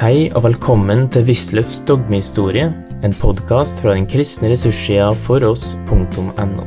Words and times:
Hei 0.00 0.30
og 0.32 0.46
velkommen 0.46 1.02
til 1.12 1.26
Wisløffs 1.28 1.82
dogmehistorie, 1.84 2.70
en 3.04 3.14
podkast 3.20 3.82
fra 3.84 3.92
den 3.92 4.06
kristne 4.08 4.48
ressurssida 4.48 5.10
foross.no. 5.26 6.64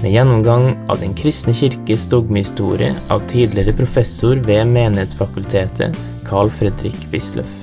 Med 0.00 0.08
gjennomgang 0.10 0.66
av 0.90 0.98
Den 0.98 1.14
kristne 1.14 1.54
kirkes 1.54 2.08
dogmehistorie 2.10 2.90
av 3.06 3.22
tidligere 3.30 3.76
professor 3.78 4.42
ved 4.48 4.66
Menighetsfakultetet, 4.72 5.94
Carl 6.26 6.50
Fredrik 6.50 6.98
Wisløff. 7.14 7.54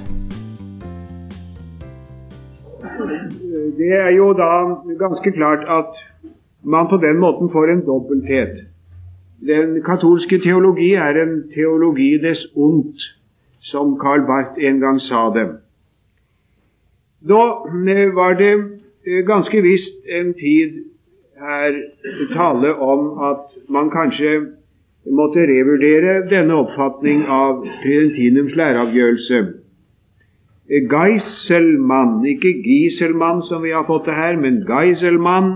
Det 3.76 3.92
er 4.00 4.16
jo 4.16 4.32
da 4.40 4.50
ganske 5.04 5.36
klart 5.36 5.68
at 5.68 6.00
man 6.64 6.88
på 6.88 7.04
den 7.04 7.20
måten 7.20 7.52
får 7.52 7.76
en 7.76 7.84
dobbelthet. 7.92 8.56
Den 9.44 9.82
katolske 9.84 10.40
teologi 10.48 10.94
er 10.96 11.26
en 11.28 11.42
teologi 11.52 12.14
des 12.24 12.48
ondt 12.56 13.19
som 13.72 13.98
Karl 14.02 14.26
Barth 14.28 14.60
en 14.60 14.80
gang 14.80 15.00
sa 15.00 15.30
det. 15.36 15.48
Da 17.22 17.42
eh, 17.68 18.16
var 18.16 18.38
det 18.40 18.54
eh, 19.06 19.24
ganske 19.28 19.62
visst 19.62 20.08
en 20.20 20.34
tid 20.34 20.84
her 21.40 21.76
tale 22.34 22.74
om 22.76 23.20
at 23.32 23.46
man 23.70 23.90
kanskje 23.90 24.34
måtte 25.06 25.46
revurdere 25.48 26.30
denne 26.32 26.58
oppfatning 26.64 27.24
av 27.28 27.64
Tridentinums 27.84 28.56
læreavgjørelse. 28.56 29.40
Geiselmann, 30.70 32.26
ikke 32.30 32.52
Giselmann 32.66 33.42
som 33.48 33.64
vi 33.64 33.72
har 33.74 33.88
fått 33.88 34.06
det 34.06 34.14
her, 34.14 34.36
men 34.38 34.62
Geiselmann, 34.68 35.54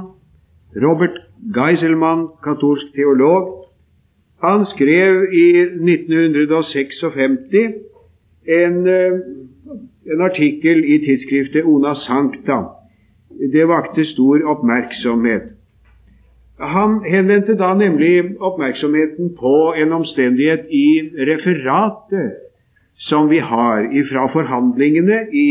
Robert 0.81 1.20
Geiselmann, 1.55 2.27
katolsk 2.44 2.95
teolog, 2.95 3.52
han 4.41 4.66
skrev 4.66 5.27
i 5.31 5.48
1956 5.61 7.03
en, 8.47 8.88
eh, 8.88 9.19
en 10.13 10.22
artikkel 10.22 10.83
i 10.86 10.97
tidsskriftet 11.05 11.66
Ona 11.66 11.94
Sankta. 11.95 12.63
Det 13.53 13.67
vakte 13.67 14.05
stor 14.05 14.44
oppmerksomhet. 14.45 15.44
Han 16.59 17.03
henvendte 17.05 17.55
da 17.58 17.73
nemlig 17.73 18.38
oppmerksomheten 18.39 19.35
på 19.39 19.73
en 19.77 19.91
omstendighet 19.91 20.66
i 20.69 20.88
referatet 21.17 22.31
som 22.97 23.30
vi 23.30 23.38
har 23.38 23.88
fra 24.11 24.27
forhandlingene 24.33 25.19
i, 25.33 25.50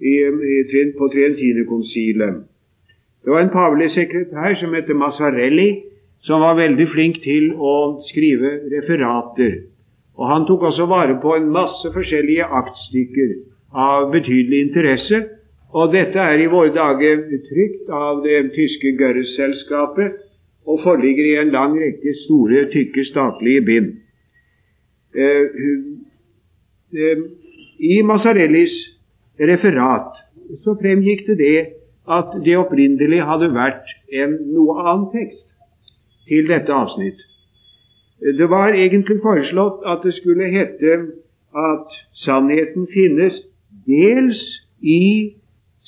i, 0.00 0.14
i, 0.52 0.92
på 0.98 1.08
Trientinekonsilet. 1.08 2.42
Det 3.24 3.30
var 3.30 3.40
en 3.40 3.54
pavelig 3.54 3.90
sekretær 3.90 4.54
som 4.60 4.74
het 4.74 4.96
Massarelli, 4.96 5.70
som 6.26 6.40
var 6.40 6.58
veldig 6.58 6.88
flink 6.90 7.22
til 7.22 7.52
å 7.54 8.02
skrive 8.10 8.50
referater. 8.74 9.71
Og 10.18 10.28
han 10.28 10.46
tok 10.46 10.62
også 10.68 10.86
vare 10.86 11.16
på 11.22 11.36
en 11.36 11.48
masse 11.52 11.92
forskjellige 11.94 12.44
aktstykker 12.44 13.32
av 13.72 14.10
betydelig 14.12 14.60
interesse. 14.66 15.22
Og 15.72 15.92
dette 15.94 16.20
er 16.20 16.42
i 16.42 16.50
våre 16.52 16.72
dager 16.74 17.22
trykt 17.48 17.88
av 17.88 18.20
det 18.26 18.52
tyske 18.56 18.92
Görres-selskapet 19.00 20.20
og 20.68 20.82
foreligger 20.84 21.24
i 21.30 21.38
en 21.40 21.52
lang 21.54 21.78
rekke 21.80 22.12
store, 22.26 22.66
tykke 22.74 23.04
statlige 23.08 23.64
bind. 23.66 23.88
Eh, 25.16 25.46
eh, 26.92 27.24
I 27.78 28.02
Massarellis 28.02 28.74
referat 29.40 30.20
så 30.64 30.76
fremgikk 30.80 31.26
det 31.26 31.38
det 31.38 31.58
at 32.08 32.36
det 32.44 32.56
opprinnelig 32.58 33.22
hadde 33.24 33.52
vært 33.54 33.88
en 34.12 34.36
noe 34.52 34.76
annen 34.82 35.08
tekst 35.12 35.44
til 36.28 36.48
dette 36.50 36.72
avsnitt. 36.74 37.20
Det 38.22 38.50
var 38.50 38.74
egentlig 38.78 39.18
foreslått 39.22 39.82
at 39.86 40.04
det 40.06 40.14
skulle 40.14 40.50
hete 40.52 40.92
at 41.58 41.94
sannheten 42.24 42.86
finnes 42.94 43.34
dels 43.86 44.40
i 44.78 45.34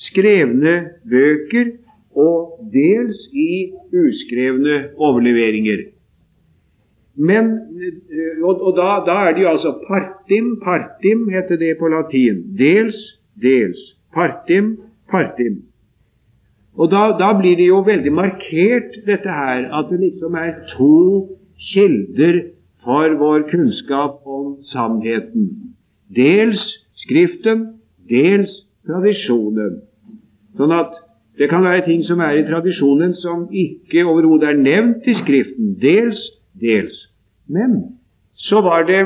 skrevne 0.08 0.74
bøker 1.10 1.70
og 2.14 2.70
dels 2.74 3.20
i 3.32 3.74
uskrevne 3.94 4.78
overleveringer. 4.96 5.84
Men, 7.14 7.50
og, 8.42 8.58
og 8.58 8.72
da, 8.76 8.88
da, 9.06 9.18
er 9.28 9.36
det 9.36 9.44
jo 9.44 9.52
altså 9.52 9.72
partim, 9.86 10.56
partim 10.64 11.28
heter 11.30 11.56
det 11.56 11.76
på 11.78 11.88
latin. 11.88 12.42
Dels, 12.58 12.98
dels. 13.42 13.78
Partim, 14.14 14.76
partim. 15.10 15.62
Og 16.74 16.90
da, 16.90 17.12
da 17.18 17.30
blir 17.38 17.54
det 17.56 17.68
jo 17.68 17.84
veldig 17.86 18.12
markert, 18.12 18.98
dette 19.06 19.30
her, 19.30 19.68
at 19.78 19.90
det 19.90 20.00
liksom 20.00 20.34
er 20.34 20.52
to 20.74 20.94
kilder 21.72 22.40
for 22.84 23.16
vår 23.20 23.46
kunnskap 23.50 24.20
om 24.26 24.56
sannheten. 24.72 25.50
Dels 26.14 26.62
Skriften, 27.04 27.66
dels 28.08 28.52
tradisjonen. 28.88 29.82
Sånn 30.56 30.72
at 30.72 30.94
det 31.36 31.50
kan 31.50 31.64
være 31.66 31.84
ting 31.84 32.04
som 32.06 32.22
er 32.24 32.38
i 32.38 32.46
tradisjonen 32.46 33.12
som 33.20 33.48
ikke 33.50 34.06
overhodet 34.08 34.54
er 34.54 34.60
nevnt 34.62 35.04
i 35.10 35.16
Skriften. 35.18 35.74
Dels, 35.82 36.20
dels. 36.60 36.94
Men 37.44 37.98
så 38.40 38.62
var 38.64 38.86
det 38.88 39.02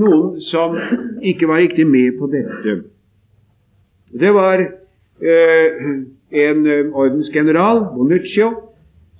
noen 0.00 0.36
som 0.50 0.76
ikke 1.24 1.48
var 1.48 1.62
riktig 1.62 1.86
med 1.88 2.18
på 2.18 2.28
dette. 2.32 2.78
Det 4.12 4.30
var 4.34 4.60
eh, 4.60 5.88
en 6.30 6.66
eh, 6.66 6.92
ordensgeneral, 6.92 7.84
Bonuccio, 7.94 8.67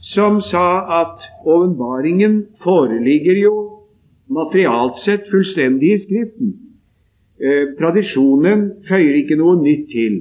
som 0.00 0.40
sa 0.40 0.68
at 1.02 1.26
åpenbaringen 1.46 2.46
foreligger 2.62 3.42
jo 3.42 3.54
materialt 4.28 4.98
sett 5.04 5.28
fullstendig 5.30 5.92
i 5.94 6.00
Skriften. 6.04 6.54
Eh, 7.38 7.74
tradisjonen 7.78 8.64
føyer 8.88 9.20
ikke 9.22 9.38
noe 9.38 9.58
nytt 9.62 9.86
til, 9.92 10.16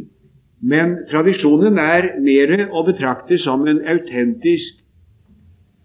men 0.61 0.97
tradisjonen 1.11 1.79
er 1.81 2.11
mer 2.21 2.67
å 2.69 2.83
betrakte 2.85 3.39
som 3.41 3.65
en 3.67 3.81
autentisk 3.81 4.83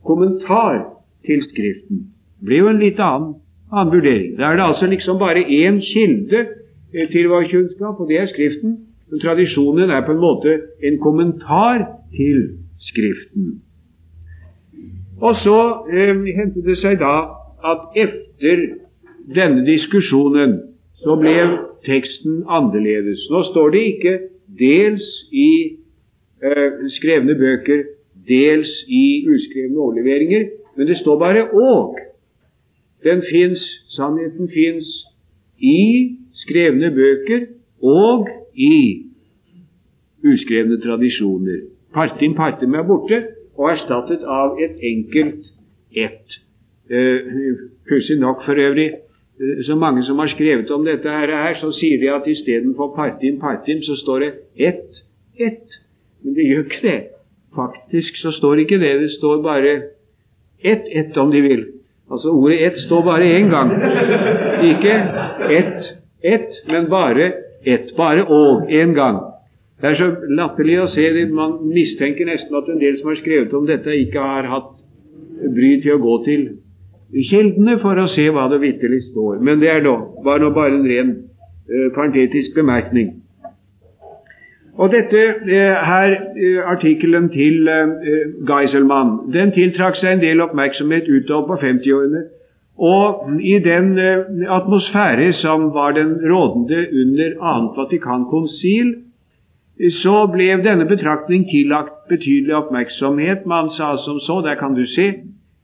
kommentar 0.05 0.83
til 1.27 1.45
Skriften. 1.51 2.07
Det 2.41 2.49
blir 2.49 2.65
jo 2.65 2.71
en 2.73 2.83
litt 2.83 3.01
annen, 3.01 3.35
annen 3.73 3.95
vurdering. 3.95 4.37
Da 4.37 4.51
er 4.51 4.59
det 4.59 4.67
altså 4.67 4.91
liksom 4.91 5.21
bare 5.23 5.45
én 5.47 5.81
kilde 5.93 6.47
eh, 6.93 7.09
til 7.13 7.29
vår 7.33 7.49
kunnskap, 7.51 8.01
og 8.01 8.09
det 8.09 8.21
er 8.21 8.33
Skriften. 8.33 8.79
Men 9.11 9.21
tradisjonen 9.21 9.91
er 9.91 10.07
på 10.07 10.15
en 10.15 10.25
måte 10.25 10.57
en 10.83 10.99
kommentar 10.99 11.87
til 12.17 12.59
Skriften. 12.91 13.63
Og 15.21 15.37
så 15.45 15.59
eh, 15.93 16.23
hendte 16.37 16.63
det 16.67 16.79
seg 16.81 16.99
da 17.03 17.17
at 17.73 17.99
etter 17.99 18.63
denne 19.35 19.65
diskusjonen 19.67 20.59
så 21.03 21.17
ble 21.19 21.37
teksten 21.87 22.43
annerledes. 22.49 23.27
Nå 23.31 23.43
står 23.51 23.75
det 23.75 23.83
ikke 23.93 24.15
dels 24.59 25.07
i 25.33 25.51
eh, 26.43 26.81
skrevne 26.99 27.37
bøker, 27.39 27.85
dels 28.29 28.71
i 28.89 29.27
uskrevne 29.27 29.79
overleveringer, 29.79 30.49
men 30.77 30.87
det 30.87 30.99
står 31.03 31.19
bare 31.19 31.47
'og'. 31.53 31.99
Den 33.05 33.23
fins, 33.31 33.61
sannheten 33.97 34.49
fins 34.49 34.87
i 35.59 36.17
skrevne 36.33 36.91
bøker 36.91 37.47
og 37.83 38.29
i 38.55 39.07
uskrevne 40.25 40.81
tradisjoner. 40.81 41.61
Partim 41.95 42.35
partim 42.35 42.75
er 42.75 42.87
borte, 42.87 43.25
og 43.59 43.71
erstattet 43.73 44.25
av 44.25 44.59
et 44.61 44.79
enkelt 44.83 45.47
ett. 45.97 46.39
Uh, 46.91 47.57
Pussig 47.89 48.19
nok 48.21 48.45
for 48.47 48.59
øvrig, 48.59 48.91
uh, 49.41 49.63
så 49.67 49.77
mange 49.77 50.05
som 50.05 50.19
har 50.19 50.29
skrevet 50.33 50.71
om 50.71 50.85
dette 50.85 51.09
her, 51.09 51.55
så 51.61 51.73
sier 51.77 52.01
de 52.01 52.11
at 52.15 52.27
istedenfor 52.27 52.95
partim, 52.97 53.41
partim, 53.41 53.83
så 53.83 53.97
står 54.03 54.19
det 54.19 54.33
ett, 54.57 55.03
ett. 55.41 55.79
Men 56.23 56.35
det 56.35 56.49
gjør 56.49 56.65
ikke 56.65 56.83
det. 56.83 57.01
Faktisk 57.55 58.17
så 58.17 58.31
står 58.33 58.55
ikke 58.65 58.79
det. 58.79 59.01
Det 59.01 59.11
står 59.11 59.43
bare 59.43 59.73
ett, 60.65 60.85
ett, 60.93 61.17
om 61.17 61.31
de 61.31 61.41
vil. 61.41 61.65
Altså 62.11 62.29
ordet 62.29 62.63
ett 62.67 62.79
står 62.87 63.03
bare 63.03 63.25
én 63.39 63.51
gang. 63.51 63.73
Ikke 64.65 64.93
ett, 65.51 65.85
ett, 66.23 66.51
men 66.69 66.91
bare 66.91 67.33
ett. 67.65 67.97
Bare 67.97 68.25
og 68.25 68.71
én 68.71 68.95
gang. 68.95 69.32
Det 69.83 69.91
er 69.91 69.97
så 69.99 70.09
latterlig 70.31 70.77
å 70.79 70.91
se 70.93 71.09
det. 71.11 71.25
Man 71.35 71.57
mistenker 71.67 72.29
nesten 72.29 72.55
at 72.55 72.69
en 72.71 72.79
del 72.79 73.01
som 73.01 73.09
har 73.11 73.17
skrevet 73.19 73.55
om 73.59 73.65
dette, 73.67 73.97
ikke 74.05 74.23
har 74.23 74.47
hatt 74.47 74.77
bry 75.57 75.73
til 75.83 75.97
å 75.97 76.03
gå 76.05 76.19
til 76.29 76.45
kildene 77.13 77.75
for 77.83 77.99
å 77.99 78.07
se 78.13 78.29
hva 78.31 78.47
det 78.53 78.61
vitterlig 78.63 79.03
står. 79.09 79.41
Men 79.43 79.59
det 79.59 79.73
er 79.73 79.83
nå, 79.83 79.97
var 80.23 80.39
nå 80.39 80.53
bare 80.55 80.79
en 80.79 80.87
ren 80.87 81.11
uh, 81.19 81.89
parentetisk 81.97 82.55
bemerkning. 82.55 83.11
Og 84.79 84.95
dette 84.95 85.25
uh, 85.51 85.83
her, 85.91 86.15
uh, 86.39 86.63
artikkelen 86.77 87.27
til 87.35 87.67
Geiselmann, 88.49 89.17
den 89.35 89.51
tiltrakk 89.59 89.99
seg 89.99 90.15
en 90.15 90.23
del 90.23 90.47
oppmerksomhet 90.47 91.11
utover 91.11 91.57
på 91.57 91.61
50-årene. 91.67 92.27
Og 92.83 93.35
i 93.45 93.59
den 93.63 93.99
atmosfære 94.49 95.35
som 95.43 95.73
var 95.75 95.93
den 95.99 96.15
rådende 96.23 96.87
under 97.03 97.35
annet 97.51 97.77
Vatikankonsil, 97.77 98.95
så 99.91 100.27
ble 100.31 100.63
denne 100.63 100.87
betraktning 100.87 101.45
tillagt 101.51 102.09
betydelig 102.09 102.55
oppmerksomhet. 102.55 103.47
Man 103.47 103.71
sa 103.77 103.97
som 104.05 104.21
så, 104.23 104.41
der 104.47 104.55
kan 104.55 104.75
du 104.75 104.87
se, 104.87 105.09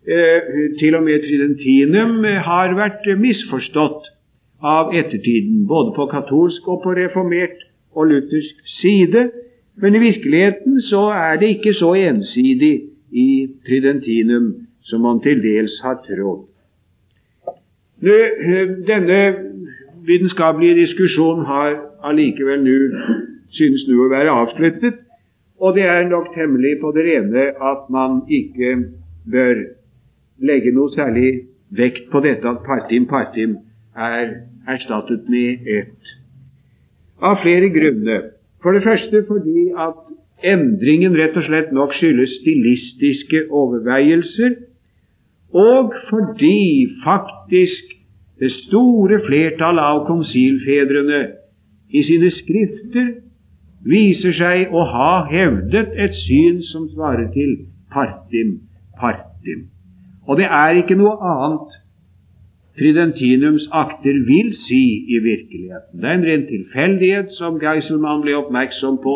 eh, 0.09 0.41
til 0.81 0.95
og 0.95 1.03
med 1.03 1.23
Tridentinum 1.23 2.25
har 2.25 2.75
vært 2.75 3.07
misforstått. 3.19 4.15
av 4.61 4.95
ettertiden, 4.95 5.67
både 5.67 5.93
på 5.95 6.07
katolsk 6.11 6.69
og 6.69 6.81
på 6.83 6.95
reformert 6.99 7.61
og 7.95 8.09
luthersk 8.11 8.57
side. 8.81 9.31
Men 9.77 9.95
i 9.95 9.99
virkeligheten 9.99 10.81
så 10.83 11.03
er 11.15 11.37
det 11.39 11.49
ikke 11.49 11.75
så 11.79 11.93
ensidig 11.95 12.83
i 13.13 13.47
tridentinum 13.67 14.55
som 14.83 15.01
man 15.01 15.21
til 15.23 15.43
dels 15.43 15.79
har 15.83 16.01
trodd. 16.07 16.49
Eh, 18.03 18.67
denne 18.87 19.21
vitenskapelige 20.07 20.81
diskusjonen 20.83 21.47
har 21.47 21.79
allikevel 22.03 22.63
nå 22.67 22.79
synes 23.57 23.85
nå 23.89 23.99
å 24.05 24.11
være 24.13 24.35
avsluttet, 24.43 25.05
og 25.59 25.75
det 25.75 25.87
er 25.91 26.07
nok 26.09 26.31
temmelig 26.35 26.77
på 26.83 26.93
det 26.95 27.05
rene 27.09 27.49
at 27.71 27.89
man 27.91 28.21
ikke 28.31 28.77
bør 29.31 29.65
legge 30.39 30.73
noe 30.75 30.93
særlig 30.95 31.31
vekt 31.75 32.07
på 32.13 32.23
dette 32.25 32.47
at 32.49 32.63
partim 32.67 33.09
partim 33.11 33.57
er 33.97 34.37
erstattet 34.71 35.27
med 35.29 35.67
ett. 35.67 36.15
Av 37.19 37.41
flere 37.43 37.73
grunner. 37.75 38.31
For 38.63 38.75
det 38.75 38.85
første 38.87 39.25
fordi 39.27 39.71
at 39.75 39.99
endringen 40.47 41.17
rett 41.19 41.37
og 41.39 41.47
slett 41.49 41.73
nok 41.75 41.95
skyldes 41.99 42.39
stilistiske 42.41 43.49
overveielser, 43.51 44.55
og 45.59 45.95
fordi 46.11 46.89
faktisk 47.03 47.95
det 48.39 48.53
store 48.69 49.19
flertallet 49.27 49.83
av 49.83 50.05
konsilfedrene 50.07 51.23
i 51.91 52.03
sine 52.07 52.31
skrifter 52.37 53.09
viser 53.87 54.35
seg 54.35 54.73
å 54.75 54.85
ha 54.93 55.13
hevdet 55.31 55.95
et 55.95 56.17
syn 56.25 56.63
som 56.73 56.89
svarer 56.95 57.29
til 57.35 57.55
partim 57.93 58.59
partim. 58.99 59.69
Og 60.29 60.37
det 60.37 60.49
er 60.51 60.81
ikke 60.81 60.99
noe 60.99 61.17
annet 61.35 61.77
Tridentinums 62.79 63.65
akter 63.75 64.21
vil 64.27 64.53
si 64.69 64.83
i 65.11 65.19
virkeligheten. 65.19 65.99
Det 65.99 66.07
er 66.07 66.15
en 66.15 66.27
ren 66.29 66.45
tilfeldighet 66.47 67.33
som 67.35 67.59
Geiselmann 67.59 68.23
ble 68.23 68.37
oppmerksom 68.39 69.01
på, 69.03 69.15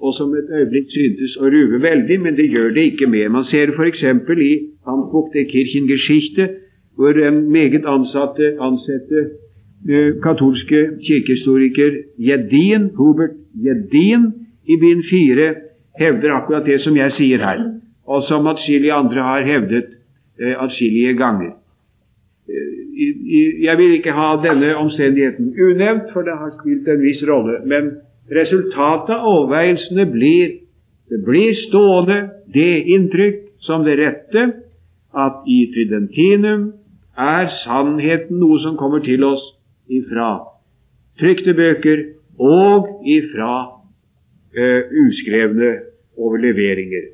og 0.00 0.14
som 0.16 0.32
et 0.38 0.48
øyeblikk 0.48 0.88
syntes 0.88 1.34
å 1.36 1.50
ruve 1.52 1.82
veldig, 1.82 2.16
men 2.24 2.38
det 2.38 2.48
gjør 2.48 2.72
det 2.72 2.86
ikke 2.92 3.10
mer. 3.12 3.28
Man 3.28 3.44
ser 3.50 3.74
f.eks. 3.76 4.02
i 4.48 4.54
hans 4.88 5.10
bok 5.12 5.36
Kirchengeschichte, 5.36 6.48
hvor 6.96 7.20
en 7.28 7.42
meget 7.52 7.84
ansatte, 7.84 8.54
ansette 8.60 9.28
katolske 10.22 10.80
kirkehistoriker 11.06 11.98
Jedin, 12.18 12.90
Hubert 12.96 13.36
Jedin 13.54 14.32
i 14.64 14.76
bind 14.80 15.04
fire 15.10 15.54
hevder 15.98 16.32
akkurat 16.38 16.66
det 16.66 16.80
som 16.80 16.96
jeg 16.96 17.12
sier 17.18 17.44
her, 17.44 17.60
og 18.06 18.24
som 18.28 18.46
atskillige 18.46 18.92
andre 18.92 19.22
har 19.22 19.44
hevdet 19.44 19.92
eh, 20.40 20.54
atskillige 20.64 21.14
ganger. 21.20 21.52
Uh, 22.48 22.72
jeg 23.64 23.78
vil 23.78 23.94
ikke 23.98 24.12
ha 24.12 24.34
denne 24.42 24.74
omstendigheten 24.76 25.54
unevnt, 25.68 26.12
for 26.12 26.22
det 26.22 26.36
har 26.38 26.52
spilt 26.60 26.88
en 26.88 27.02
viss 27.02 27.22
rolle. 27.28 27.60
Men 27.66 27.90
resultatet 28.30 29.16
av 29.16 29.26
overveielsene 29.28 30.06
blir 30.12 30.60
det 31.10 31.20
blir 31.24 31.52
stående 31.66 32.18
det 32.54 32.84
inntrykk 32.94 33.40
som 33.66 33.84
det 33.84 33.98
rette 34.00 34.44
at 35.14 35.44
i 35.46 35.58
tridentinum 35.74 36.70
er 37.20 37.50
sannheten 37.60 38.40
noe 38.40 38.56
som 38.62 38.78
kommer 38.80 39.04
til 39.04 39.24
oss 39.28 39.44
ifra 39.88 40.30
trykte 41.20 41.54
bøker 41.54 42.04
og 42.38 43.04
ifra 43.06 43.54
uh, 44.58 44.80
uskrevne 45.06 45.70
overleveringer. 46.18 47.12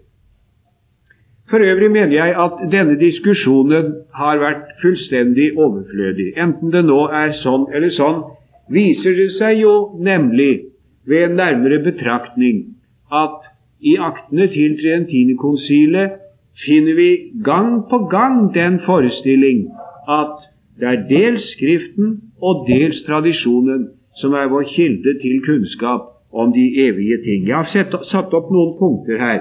For 1.50 1.58
øvrig 1.66 1.90
mener 1.90 2.14
jeg 2.14 2.34
at 2.44 2.60
denne 2.72 2.96
diskusjonen 3.00 3.94
har 4.14 4.38
vært 4.38 4.68
fullstendig 4.82 5.50
overflødig. 5.58 6.32
Enten 6.38 6.70
det 6.70 6.84
nå 6.86 7.00
er 7.10 7.34
sånn 7.42 7.66
eller 7.74 7.90
sånn, 7.96 8.22
viser 8.70 9.16
det 9.18 9.32
seg 9.34 9.58
jo 9.64 9.74
nemlig 9.98 10.70
ved 11.10 11.26
en 11.26 11.38
nærmere 11.40 11.80
betraktning 11.82 12.62
at 13.10 13.50
i 13.82 13.96
aktene 13.98 14.46
til 14.52 14.76
Trientinekonsilet 14.78 16.20
finner 16.64 16.94
vi 16.94 17.10
gang 17.44 17.80
på 17.90 17.98
gang 18.12 18.52
den 18.54 18.78
forestilling 18.86 19.66
at 20.06 20.46
det 20.78 20.88
er 20.88 21.06
dels 21.08 21.48
Skriften 21.56 22.18
og 22.40 22.66
dels 22.68 23.02
tradisjonen 23.06 23.88
som 24.20 24.34
er 24.34 24.50
vår 24.52 24.68
kilde 24.74 25.16
til 25.22 25.40
kunnskap 25.46 26.10
om 26.32 26.52
de 26.52 26.66
evige 26.86 27.18
ting. 27.24 27.48
Jeg 27.48 27.56
har 27.56 28.04
satt 28.10 28.34
opp 28.34 28.50
noen 28.52 28.76
punkter 28.78 29.18
her 29.18 29.40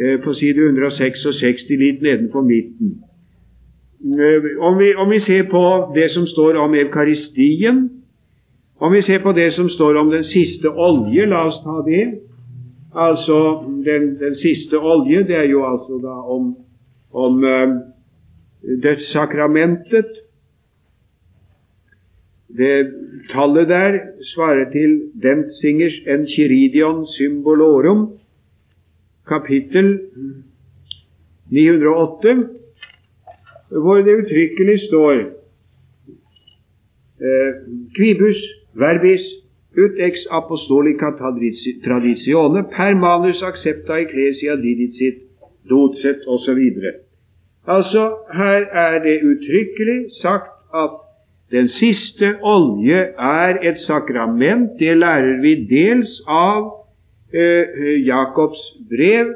eh, 0.00 0.16
på 0.24 0.34
side 0.34 0.62
166, 0.70 1.66
litt 1.80 2.02
nedenfor 2.02 2.46
midten. 2.46 2.96
Eh, 4.04 4.52
om, 4.60 4.78
vi, 4.78 4.94
om 4.94 5.10
vi 5.10 5.20
ser 5.26 5.48
på 5.50 5.64
det 5.94 6.10
som 6.14 6.26
står 6.26 6.60
om 6.62 6.74
Eukaristien, 6.74 7.88
om 8.80 8.92
vi 8.92 9.02
ser 9.02 9.22
på 9.24 9.32
det 9.32 9.52
som 9.56 9.68
står 9.72 9.96
om 9.96 10.10
den 10.12 10.24
siste 10.24 10.68
olje, 10.68 11.26
la 11.26 11.46
oss 11.48 11.60
ta 11.64 11.80
det. 11.86 12.06
Altså, 12.96 13.38
den, 13.84 14.16
den 14.20 14.34
siste 14.40 14.78
olje, 14.78 15.22
det 15.28 15.36
er 15.36 15.48
jo 15.48 15.64
altså 15.64 16.00
da 16.00 16.16
om, 16.32 16.54
om 17.12 17.44
uh, 17.44 17.76
dødssakramentet. 18.82 20.25
Det 22.56 22.92
tallet 23.32 23.68
der 23.68 23.98
svarer 24.34 24.70
til 24.72 24.90
Dentzingers 25.22 25.96
Enchiridion 26.06 27.06
Symbolorum, 27.06 28.18
kapittel 29.28 30.00
908, 31.50 32.48
hvor 33.70 33.96
det 33.96 34.14
uttrykkelig 34.20 34.78
står 34.88 35.12
Kvibus 37.96 37.96
Quibus 37.96 38.40
verbis 38.74 39.24
ut 39.76 40.00
ex 40.08 40.14
apostolica 40.30 41.10
traditione 41.84 42.62
per 42.76 42.94
manus 42.94 43.42
accepta 43.42 43.98
ecclesia 44.00 44.56
didicit 44.56 45.16
docet 45.70 46.20
osv. 46.26 46.60
Altså, 47.66 48.02
her 48.32 48.60
er 48.84 49.02
det 49.06 49.16
uttrykkelig 49.30 49.98
sagt 50.22 50.52
at 50.74 51.05
den 51.50 51.68
siste 51.68 52.34
olje 52.42 52.98
er 53.18 53.58
et 53.62 53.78
sakrament. 53.86 54.70
Det 54.78 54.96
lærer 54.98 55.40
vi 55.42 55.54
dels 55.70 56.10
av 56.26 56.72
eh, 57.34 58.02
Jakobs 58.06 58.62
brev, 58.90 59.30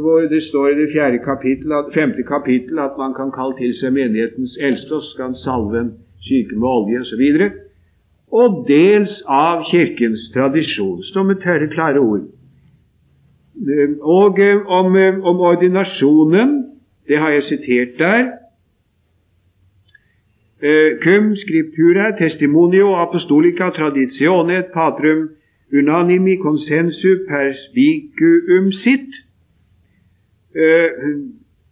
hvor 0.00 0.24
det 0.28 0.42
står 0.48 0.68
i 0.68 0.78
det 0.80 0.88
fjerde 0.92 1.18
kapittel, 1.24 1.72
femte 1.94 2.24
kapittel 2.28 2.78
at 2.78 2.96
man 2.98 3.14
kan 3.16 3.32
kalle 3.32 3.56
til 3.60 3.74
seg 3.76 3.92
menighetens 3.92 4.56
eldste, 4.60 4.94
og 4.94 5.04
så 5.04 5.12
skal 5.14 5.36
salve 5.44 5.80
en 5.80 5.92
syke 6.24 6.56
med 6.56 6.68
olje 6.68 7.04
osv. 7.04 7.22
Og 8.32 8.64
dels 8.68 9.20
av 9.28 9.68
Kirkens 9.70 10.30
tradisjon. 10.34 11.04
Står 11.12 11.28
med 11.28 11.44
tørre, 11.44 11.68
klare 11.76 12.00
ord. 12.00 12.24
Eh, 13.68 13.96
og 14.00 14.40
eh, 14.40 14.64
om, 14.64 14.96
om 15.28 15.46
ordinasjonen 15.52 16.58
det 17.08 17.20
har 17.20 17.36
jeg 17.36 17.48
sitert 17.52 17.98
der. 18.00 18.37
Cum 20.58 21.36
scriptura 21.36 22.16
testimonio 22.18 22.96
apostolica 22.98 23.70
traditione 23.70 24.62
patrum 24.74 25.28
unanimi 25.72 26.36
consensu 26.42 27.12
perspicuum 27.28 28.72
sitt. 28.82 29.10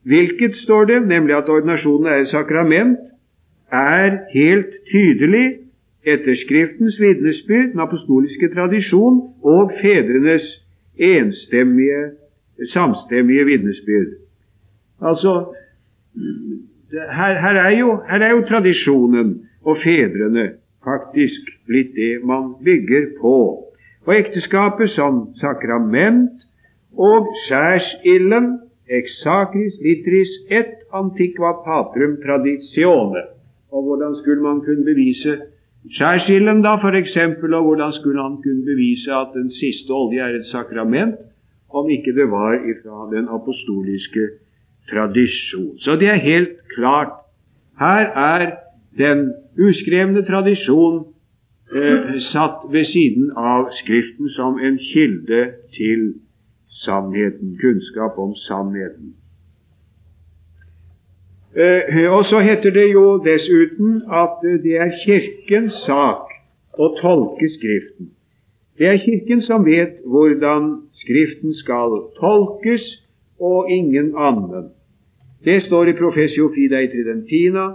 Hvilket 0.06 0.56
står 0.56 0.84
det, 0.84 1.00
nemlig 1.08 1.34
at 1.36 1.48
ordinasjonen 1.48 2.06
er 2.06 2.24
sakrament, 2.30 2.98
er 3.72 4.18
helt 4.34 4.72
tydelig 4.92 5.46
etter 6.06 6.36
Skriftens 6.44 7.00
vitnesbyrd, 7.00 7.72
den 7.72 7.80
apostoliske 7.82 8.48
tradisjon 8.54 9.16
og 9.42 9.72
fedrenes 9.80 10.46
enstemmige, 10.96 12.02
samstemmige 12.72 13.44
vitnesbyrd. 13.44 14.12
Altså, 15.02 15.54
her, 16.92 17.34
her, 17.40 17.56
er 17.66 17.70
jo, 17.78 18.02
her 18.08 18.22
er 18.22 18.30
jo 18.30 18.42
tradisjonen 18.48 19.48
og 19.64 19.78
fedrene 19.84 20.50
faktisk 20.84 21.48
blitt 21.66 21.94
det 21.96 22.24
man 22.24 22.54
bygger 22.64 23.06
på. 23.20 23.38
Og 24.06 24.12
ekteskapet 24.14 24.90
som 24.94 25.26
sakrament 25.40 26.46
og 26.94 27.26
skjærsilden 27.46 28.52
sacris 29.22 29.74
litris 29.82 30.30
et 30.50 30.86
antiqua 30.94 31.52
patrum 31.66 32.16
traditione. 32.22 33.22
Og 33.72 33.82
hvordan 33.82 34.14
skulle 34.22 34.42
man 34.42 34.60
kunne 34.60 34.84
bevise 34.84 35.38
skjærsilden, 35.90 36.62
da, 36.62 36.76
f.eks., 36.78 37.16
og 37.42 37.62
hvordan 37.62 37.92
skulle 37.92 38.22
han 38.22 38.36
kunne 38.42 38.64
bevise 38.64 39.10
at 39.10 39.34
den 39.34 39.50
siste 39.50 39.90
olje 39.90 40.20
er 40.20 40.38
et 40.38 40.46
sakrament, 40.46 41.14
om 41.70 41.90
ikke 41.90 42.14
det 42.14 42.30
var 42.30 42.54
ifra 42.54 43.10
den 43.16 43.26
apostoliske 43.28 44.45
tradisjon. 44.90 45.78
Så 45.78 45.96
det 45.96 46.08
er 46.08 46.14
helt 46.14 46.56
klart. 46.74 47.12
Her 47.78 48.04
er 48.34 48.52
den 48.98 49.32
uskrevne 49.58 50.24
tradisjon 50.24 51.04
eh, 51.74 52.20
satt 52.32 52.64
ved 52.72 52.84
siden 52.84 53.32
av 53.36 53.68
Skriften 53.82 54.30
som 54.38 54.58
en 54.58 54.78
kilde 54.78 55.42
til 55.76 56.14
sannheten, 56.84 57.58
kunnskap 57.60 58.18
om 58.18 58.34
sannheten. 58.34 59.14
Eh, 61.56 62.12
og 62.12 62.24
så 62.24 62.40
heter 62.40 62.70
det 62.70 62.92
jo 62.92 63.22
dessuten 63.24 64.02
at 64.12 64.44
det 64.64 64.76
er 64.76 64.92
Kirkens 65.04 65.72
sak 65.86 66.32
å 66.78 66.92
tolke 67.00 67.48
Skriften. 67.58 68.12
Det 68.78 68.86
er 68.86 69.00
Kirken 69.00 69.42
som 69.42 69.64
vet 69.64 70.02
hvordan 70.04 70.72
Skriften 71.00 71.54
skal 71.54 72.00
tolkes, 72.20 72.84
og 73.40 73.70
ingen 73.70 74.14
annen. 74.16 74.70
Det 75.44 75.62
står 75.66 75.88
i 75.88 75.92
Professio 75.92 76.48
Fidei 76.54 76.86
Tridentina, 76.88 77.66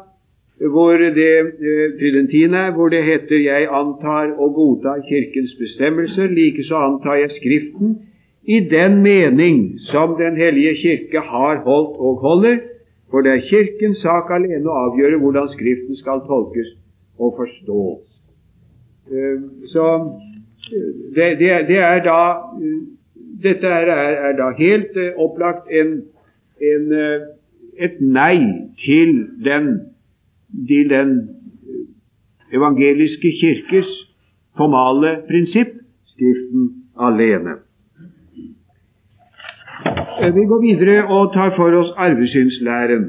hvor 0.70 0.98
det, 0.98 1.38
eh, 1.40 2.00
Tridentina, 2.00 2.72
hvor 2.72 2.90
det 2.90 3.04
heter 3.04 3.38
'Jeg 3.38 3.68
antar 3.72 4.34
og 4.38 4.54
godtar 4.54 5.02
Kirkens 5.10 5.56
bestemmelser, 5.60 6.28
likeså 6.28 6.76
antar 6.76 7.16
jeg 7.16 7.30
Skriften' 7.30 7.96
i 8.44 8.60
den 8.60 9.02
mening 9.02 9.80
som 9.80 10.16
Den 10.18 10.38
hellige 10.38 10.76
kirke 10.76 11.20
har 11.20 11.56
holdt 11.56 11.96
og 12.00 12.16
holder, 12.16 12.58
for 13.10 13.22
det 13.22 13.32
er 13.32 13.48
Kirkens 13.50 13.98
sak 13.98 14.30
alene 14.30 14.70
å 14.70 14.80
avgjøre 14.86 15.20
hvordan 15.20 15.50
Skriften 15.50 15.96
skal 15.96 16.20
tolkes 16.28 16.68
og 17.20 17.36
forstås. 17.38 18.06
Eh, 19.12 19.42
så 19.74 19.86
eh, 20.74 20.92
det, 21.16 21.40
det, 21.40 21.68
det 21.68 21.78
er 21.78 22.00
da 22.04 22.22
Dette 23.44 23.68
er, 23.68 23.88
er 24.28 24.34
da 24.38 24.52
helt 24.58 24.98
opplagt 25.18 25.66
en, 25.72 26.04
en, 26.62 26.92
et 27.80 28.02
nei 28.02 28.38
til 28.84 29.14
den, 29.46 29.68
til 30.68 30.90
den 30.90 31.14
evangeliske 32.54 33.32
kirkes 33.42 33.92
formale 34.58 35.22
prinsipp 35.30 35.78
Skriften 36.12 36.66
alene. 37.00 37.54
Eh, 40.22 40.36
vi 40.36 40.44
går 40.46 40.62
videre 40.62 41.08
og 41.08 41.34
tar 41.34 41.54
for 41.56 41.74
oss 41.82 41.94
arvesynslæren. 41.98 43.06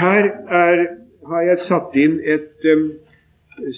Her 0.00 0.24
er, 0.64 0.86
har 1.28 1.42
jeg 1.48 1.58
satt 1.68 1.96
inn 2.04 2.14
et 2.36 2.68
um, 2.72 2.86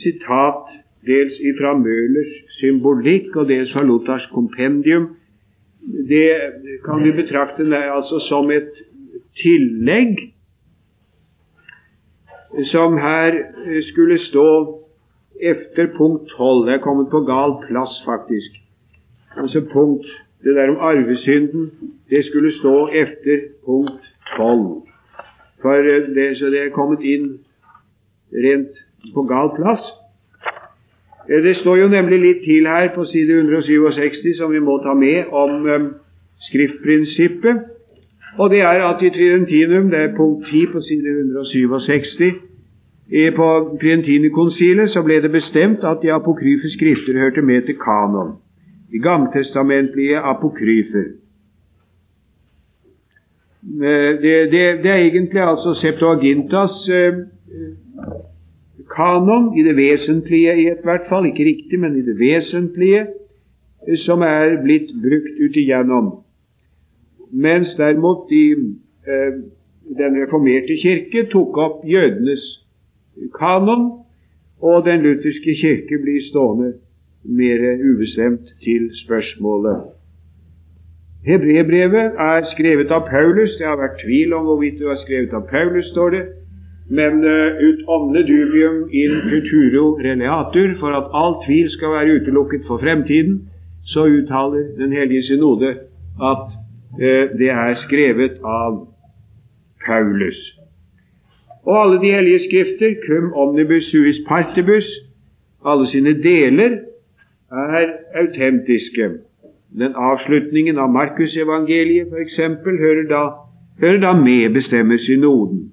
sitat 0.02 0.76
dels 1.06 1.34
fra 1.58 1.72
Møhlers 1.78 2.34
symbolikk 2.60 3.34
og 3.36 3.48
dels 3.48 3.72
fra 3.74 3.82
Luthers 3.82 4.28
kompendium. 4.34 5.16
Det 6.10 6.30
kan 6.84 7.02
vi 7.04 7.12
betrakte 7.16 7.66
altså 7.76 8.20
som 8.28 8.50
et 8.50 8.70
tillegg 9.42 10.32
som 12.64 12.98
her 12.98 13.32
eh, 13.66 13.82
skulle 13.82 14.18
stå 14.18 14.82
efter 15.42 15.86
punkt 15.96 16.28
12. 16.36 16.66
Det 16.66 16.74
er 16.74 16.78
kommet 16.78 17.08
på 17.10 17.20
gal 17.20 17.52
plass, 17.68 18.02
faktisk. 18.04 18.50
Altså 19.36 19.60
punkt 19.72 20.06
det 20.44 20.54
der 20.54 20.68
om 20.68 20.76
arvesynden, 20.80 21.70
det 22.10 22.24
skulle 22.24 22.58
stå 22.58 22.88
efter 22.88 23.36
punkt 23.66 24.02
12. 24.36 24.82
For 25.62 25.74
eh, 25.74 26.14
det, 26.14 26.38
så 26.38 26.46
det 26.46 26.62
er 26.62 26.74
kommet 26.78 27.00
inn 27.00 27.38
rent 28.32 28.74
på 29.14 29.22
gal 29.22 29.52
plass. 29.56 29.84
Eh, 31.28 31.42
det 31.44 31.56
står 31.56 31.76
jo 31.76 31.88
nemlig 31.88 32.20
litt 32.20 32.44
til 32.44 32.66
her 32.66 32.94
på 32.94 33.04
side 33.04 33.32
167 33.32 34.36
som 34.38 34.52
vi 34.52 34.58
må 34.58 34.78
ta 34.82 34.94
med 34.94 35.24
om 35.32 35.92
skriftprinsippet. 36.48 37.75
Og 38.38 38.50
det 38.50 38.60
er 38.60 38.84
at 38.84 39.02
i 39.02 39.10
Tridentinum, 39.10 39.90
det 39.90 40.00
er 40.00 40.16
punkt 40.16 40.46
10 40.46 40.66
på 40.72 40.80
side 40.80 41.08
167, 41.08 42.34
på 43.36 43.48
Trientinekonsilet 43.80 44.90
så 44.90 45.02
ble 45.02 45.20
det 45.22 45.30
bestemt 45.32 45.84
at 45.84 46.02
de 46.02 46.12
apokryfe 46.12 46.68
skrifter 46.74 47.20
hørte 47.22 47.42
med 47.42 47.62
til 47.62 47.78
kanon 47.78 48.36
de 48.92 48.98
gammeltestamentlige 48.98 50.18
apokryfer. 50.18 51.04
Eh, 53.82 54.12
det, 54.22 54.34
det, 54.52 54.62
det, 54.82 54.90
er 54.90 54.96
egentlig 54.96 55.42
altså 55.42 55.74
Septuagintas 55.80 56.88
eh, 56.88 57.14
kanon, 58.96 59.58
i 59.58 59.62
det 59.62 59.76
vesentlige 59.76 60.62
i 60.62 60.68
hvert 60.84 61.06
fall, 61.08 61.26
ikke 61.26 61.44
riktig, 61.44 61.80
men 61.80 61.96
i 61.96 62.02
det 62.02 62.18
vesentlige, 62.18 63.06
eh, 63.88 63.98
som 64.06 64.22
er 64.22 64.62
blitt 64.62 64.90
brukt 65.02 65.34
ut 65.44 65.56
igjennom. 65.56 66.25
Mens 67.32 67.68
derimot 67.76 68.30
de, 68.30 68.44
eh, 69.06 69.32
den 69.98 70.22
reformerte 70.22 70.76
kirke 70.82 71.26
tok 71.32 71.56
opp 71.56 71.84
jødenes 71.84 72.44
kanon, 73.38 73.92
og 74.62 74.84
den 74.84 75.02
lutherske 75.02 75.54
kirke 75.60 75.98
blir 76.02 76.22
stående 76.30 76.72
mer 77.24 77.58
ubestemt 77.90 78.46
til 78.64 78.90
spørsmålet. 79.04 79.96
Hebrebrevet 81.26 82.12
er 82.22 82.46
skrevet 82.54 82.90
av 82.94 83.08
Paulus. 83.10 83.56
Det 83.58 83.66
har 83.66 83.78
vært 83.80 83.98
tvil 84.04 84.32
om 84.36 84.44
hvorvidt 84.46 84.78
det 84.78 84.86
var 84.86 85.00
skrevet 85.02 85.32
av 85.34 85.48
Paulus, 85.50 85.88
står 85.90 86.10
det. 86.14 86.24
Men 86.88 87.24
uh, 87.26 87.58
ut 87.68 87.80
omne 87.90 88.22
dubium 88.22 88.84
in 88.94 89.16
futuro 89.26 89.98
releatur, 89.98 90.76
for 90.78 90.94
at 90.94 91.10
all 91.20 91.34
tvil 91.46 91.66
skal 91.74 91.96
være 91.96 92.20
utelukket 92.20 92.62
for 92.68 92.78
fremtiden, 92.78 93.40
så 93.84 94.06
uttaler 94.06 94.70
Den 94.78 94.92
hellige 94.92 95.22
synode 95.22 95.68
at 96.30 96.46
det 96.98 97.50
er 97.52 97.74
skrevet 97.86 98.38
av 98.44 98.86
Paulus. 99.86 100.38
Og 101.66 101.82
alle 101.82 102.00
de 102.00 102.12
hellige 102.14 102.38
skrifter, 102.48 102.94
cum 103.06 103.32
omnibus 103.32 103.84
suis 103.90 104.18
partibus, 104.28 104.86
alle 105.66 105.86
sine 105.90 106.14
deler, 106.22 106.78
er 107.52 107.86
autentiske. 108.14 109.10
Den 109.78 109.92
avslutningen 109.94 110.78
av 110.78 110.90
Markusevangeliet 110.90 112.06
f.eks. 112.12 112.36
Hører, 112.64 113.08
da, 113.10 113.22
hører 113.80 114.00
da 114.00 114.12
med, 114.12 114.50
bestemmer 114.54 114.98
synoden. 114.98 115.70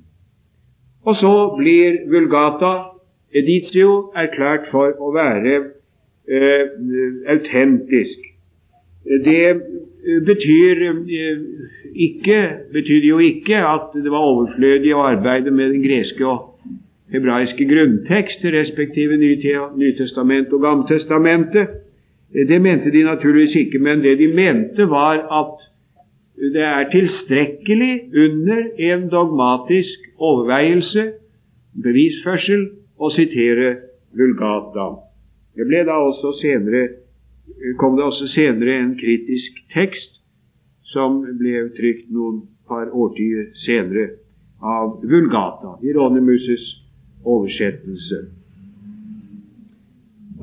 Og 1.06 1.16
så 1.16 1.56
blir 1.58 1.98
Vulgata 2.10 2.74
editio 3.36 4.12
erklært 4.16 4.70
for 4.72 4.98
å 5.00 5.12
være 5.16 5.56
eh, 6.28 6.66
autentisk. 7.36 8.30
Det 9.26 9.40
eh, 9.50 9.64
betyr, 10.04 10.82
eh, 10.82 11.38
ikke, 11.96 12.50
betyr 12.74 13.06
jo 13.08 13.20
ikke 13.20 13.58
at 13.58 13.94
det 13.94 14.12
var 14.12 14.26
overflødig 14.28 14.96
å 14.96 15.06
arbeide 15.08 15.52
med 15.52 15.72
den 15.72 15.84
greske 15.84 16.26
og 16.28 16.50
hebraiske 17.14 17.66
grunntekst, 17.70 18.44
respektive 18.44 19.18
Nytestamentet 19.18 20.54
og 20.54 20.62
Gammeltestamentet. 20.62 21.68
Det 22.34 22.62
mente 22.62 22.92
de 22.92 23.04
naturligvis 23.04 23.56
ikke, 23.56 23.80
men 23.80 24.02
det 24.02 24.18
de 24.18 24.28
mente, 24.28 24.90
var 24.90 25.22
at 25.42 25.70
det 26.54 26.64
er 26.66 26.90
tilstrekkelig 26.92 27.94
under 28.18 28.64
en 28.90 29.10
dogmatisk 29.10 30.10
overveielse, 30.18 31.12
bevisførsel, 31.84 32.66
å 32.98 33.10
sitere 33.14 33.76
Vulgata. 34.18 34.88
Det 35.54 35.66
ble 35.70 35.84
da 35.86 36.00
også 36.02 36.34
senere, 36.42 37.03
kom 37.80 37.96
det 37.98 38.06
også 38.06 38.28
senere 38.34 38.80
en 38.80 38.96
kritisk 39.00 39.60
tekst 39.74 40.20
som 40.94 41.22
ble 41.40 41.68
trykt 41.78 42.12
noen 42.14 42.44
par 42.70 42.92
årtier 42.92 43.50
senere 43.66 44.10
av 44.64 45.02
Vulgata, 45.04 45.78
Hieronymus' 45.84 46.70
oversettelse. 47.26 48.20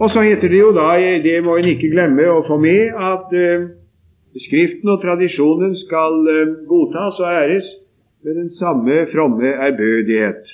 Og 0.00 0.10
så 0.10 0.24
heter 0.24 0.48
det 0.48 0.60
jo 0.60 0.72
da, 0.76 0.94
det 1.24 1.36
må 1.44 1.58
en 1.60 1.68
ikke 1.68 1.92
glemme 1.92 2.24
å 2.28 2.44
få 2.48 2.56
med, 2.60 2.96
at 2.96 3.36
uh, 3.36 3.68
Skriften 4.30 4.86
og 4.92 5.00
tradisjonen 5.02 5.72
skal 5.80 6.20
uh, 6.22 6.52
godtas 6.70 7.18
og 7.18 7.26
æres 7.26 7.66
med 8.22 8.36
den 8.38 8.50
samme 8.60 9.06
fromme 9.12 9.50
ærbødighet. 9.66 10.44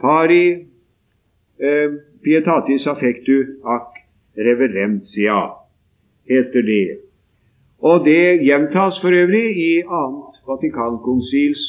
Pari 0.00 0.46
eh, 1.58 1.92
pietatis 2.24 2.86
affectu 2.86 3.36
ac 3.64 3.95
reverentia, 4.38 5.40
heter 6.28 6.62
det. 6.62 6.98
Og 7.78 8.04
det 8.04 8.42
gjentas 8.44 9.00
for 9.02 9.12
øvrig 9.12 9.46
i 9.56 9.72
annet 9.82 10.40
Vatikankonsils 10.48 11.62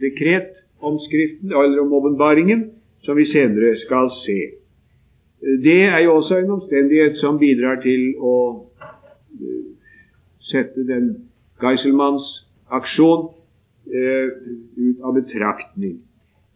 dekret 0.00 0.56
om 0.80 0.98
Skriften, 0.98 1.52
eller 1.52 1.80
om 1.82 1.92
åpenbaringen, 1.92 2.70
som 3.04 3.16
vi 3.16 3.26
senere 3.26 3.76
skal 3.84 4.10
se. 4.24 4.38
Det 5.64 5.82
er 5.82 5.98
jo 5.98 6.14
også 6.14 6.36
en 6.36 6.50
omstendighet 6.50 7.16
som 7.16 7.38
bidrar 7.38 7.80
til 7.82 8.14
å 8.20 8.36
eh, 9.40 9.66
sette 10.52 10.84
den 10.88 11.10
Geiselmanns 11.60 12.26
aksjon 12.72 13.28
eh, 13.88 14.28
ut 14.76 15.00
av 15.04 15.16
betraktning. 15.16 15.98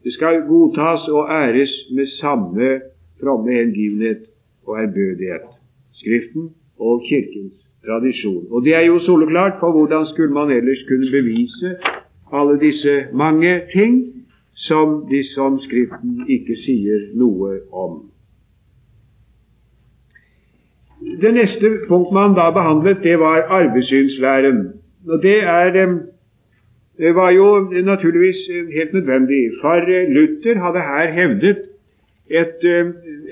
Det 0.05 0.13
skal 0.13 0.45
godtas 0.49 1.09
og 1.09 1.33
æres 1.33 1.73
med 1.97 2.13
samme 2.21 2.71
fromme 3.21 3.57
hengivenhet 3.57 4.29
og 4.67 4.83
ærbødighet. 4.83 5.47
Skriften 5.93 6.51
og 6.79 7.03
Kirkens 7.09 7.55
tradisjon. 7.87 8.45
Og 8.51 8.65
det 8.65 8.75
er 8.75 8.81
jo 8.81 8.99
soleklart, 8.99 9.53
for 9.61 9.73
hvordan 9.73 10.07
skulle 10.07 10.35
man 10.35 10.51
ellers 10.51 10.83
kunne 10.89 11.11
bevise 11.11 11.77
alle 12.33 12.61
disse 12.61 13.05
mange 13.13 13.61
ting 13.73 14.15
som 14.55 15.07
de 15.11 15.21
som 15.35 15.61
Skriften 15.61 16.25
ikke 16.29 16.57
sier 16.67 17.09
noe 17.19 17.59
om. 17.73 18.03
Det 21.21 21.35
neste 21.35 21.71
punkt 21.89 22.13
man 22.13 22.35
da 22.35 22.51
behandlet, 22.51 23.03
det 23.03 23.19
var 23.19 23.43
arbeidssynslæren. 23.61 24.73
Og 25.09 25.23
det 25.23 25.39
er 25.43 25.99
Det 26.99 27.15
var 27.15 27.31
jo 27.31 27.61
naturligvis 27.85 28.37
helt 28.75 28.93
nødvendig, 28.95 29.51
for 29.61 29.75
Luther 30.15 30.59
hadde 30.65 30.81
her 30.81 31.13
hevdet 31.13 31.59
et, 32.31 32.65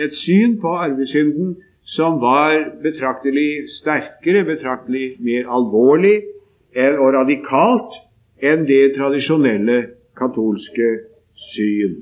et 0.05 0.17
syn 0.25 0.59
på 0.61 0.73
arvesynden 0.85 1.57
som 1.97 2.21
var 2.21 2.55
betraktelig 2.83 3.69
sterkere, 3.81 4.45
betraktelig 4.45 5.17
mer 5.21 5.49
alvorlig 5.51 6.23
og 6.99 7.09
radikalt 7.17 7.99
enn 8.43 8.65
det 8.69 8.95
tradisjonelle 8.97 9.79
katolske 10.19 10.89
syn. 11.53 11.99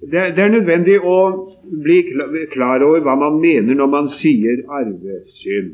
Det, 0.00 0.34
det 0.36 0.42
er 0.44 0.52
nødvendig 0.52 0.98
å 1.02 1.18
bli 1.82 2.02
klar 2.52 2.84
over 2.86 3.02
hva 3.06 3.16
man 3.18 3.40
mener 3.42 3.78
når 3.78 3.88
man 3.94 4.10
sier 4.20 4.60
arvesynd. 4.68 5.72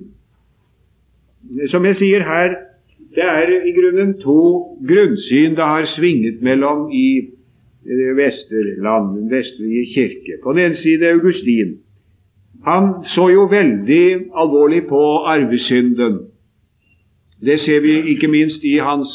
Som 1.69 1.85
jeg 1.85 1.99
sier 2.01 2.25
her, 2.25 2.55
det 3.15 3.25
er 3.25 3.53
i 3.69 3.73
grunnen 3.77 4.15
to 4.23 4.39
grunnsyn 4.89 5.59
det 5.59 5.67
har 5.67 5.87
svinget 5.93 6.41
mellom 6.43 6.89
i 6.89 7.09
eh, 7.21 7.33
Vesterland, 8.17 9.17
den 9.17 9.31
vestlige 9.31 9.87
kirke. 9.95 10.39
På 10.43 10.53
den 10.53 10.65
ene 10.65 10.77
side 10.77 11.11
Augustin. 11.11 11.79
Han 12.65 13.05
så 13.15 13.29
jo 13.29 13.43
veldig 13.51 14.07
alvorlig 14.35 14.87
på 14.89 15.03
arvesynden. 15.19 16.19
Det 17.45 17.61
ser 17.61 17.81
vi 17.81 18.11
ikke 18.13 18.29
minst 18.29 18.65
i 18.65 18.79
hans 18.79 19.09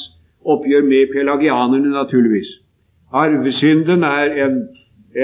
oppgjør 0.45 0.83
med 0.83 1.13
pelagianerne, 1.13 1.89
naturligvis. 1.89 2.49
Arvesynden 3.13 4.03
er 4.03 4.45
en, 4.45 4.55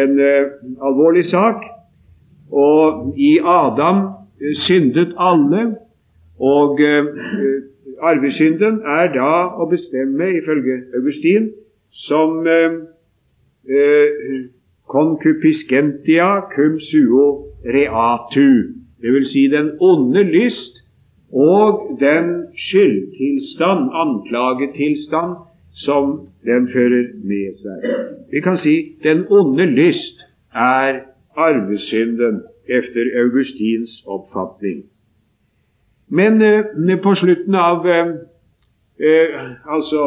en 0.01 0.19
uh, 0.19 0.45
alvorlig 0.87 1.25
sak, 1.25 1.61
og 2.51 3.13
i 3.17 3.37
Adam 3.45 3.97
uh, 4.05 4.53
syndet 4.65 5.13
alle, 5.19 5.75
og 6.39 6.81
uh, 6.81 7.05
arvesynden 8.01 8.81
er 8.97 9.13
da 9.13 9.33
å 9.61 9.69
bestemme, 9.69 10.31
ifølge 10.41 10.81
Augustin, 10.97 11.51
som 12.09 12.41
concupiscentia 14.87 16.47
cum 16.55 16.79
suo 16.79 17.25
reatu, 17.65 18.51
dvs. 19.01 19.31
Si 19.31 19.47
den 19.49 19.77
onde 19.79 20.23
lyst 20.23 20.75
og 21.33 21.97
den 21.99 22.47
skyldtilstand, 22.67 23.89
anklagetilstand, 23.93 25.35
som 25.75 26.29
den 26.45 26.69
fører 26.73 27.07
med 27.23 27.57
seg. 27.59 27.87
Vi 28.31 28.41
kan 28.41 28.57
si 28.63 28.75
den 29.03 29.25
onde 29.29 29.65
lyst 29.65 30.21
er 30.53 31.01
arvesynden 31.35 32.43
efter 32.69 33.09
Augustins 33.23 34.03
oppfatning. 34.07 34.85
Men 36.09 36.41
eh, 36.41 37.01
på 37.03 37.15
slutten 37.15 37.55
av 37.55 37.87
eh, 37.87 38.13
eh, 38.99 39.41
altså 39.67 40.03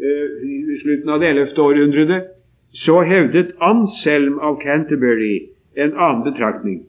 eh, 0.00 0.80
slutten 0.82 1.08
av 1.08 1.20
det 1.20 1.28
11. 1.28 1.58
århundret 1.58 2.26
så 2.72 3.02
hevdet 3.02 3.54
Anselm 3.60 4.38
av 4.38 4.60
Canterbury 4.62 5.48
en 5.76 5.94
annen 5.94 6.24
betraktning. 6.24 6.82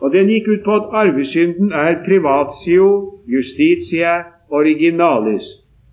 Og 0.00 0.12
Den 0.12 0.28
gikk 0.28 0.48
ut 0.48 0.64
på 0.64 0.74
at 0.76 0.90
arvesynden 0.92 1.72
er 1.72 2.02
privatio 2.04 2.88
justitia 3.30 4.16
originalis, 4.50 5.44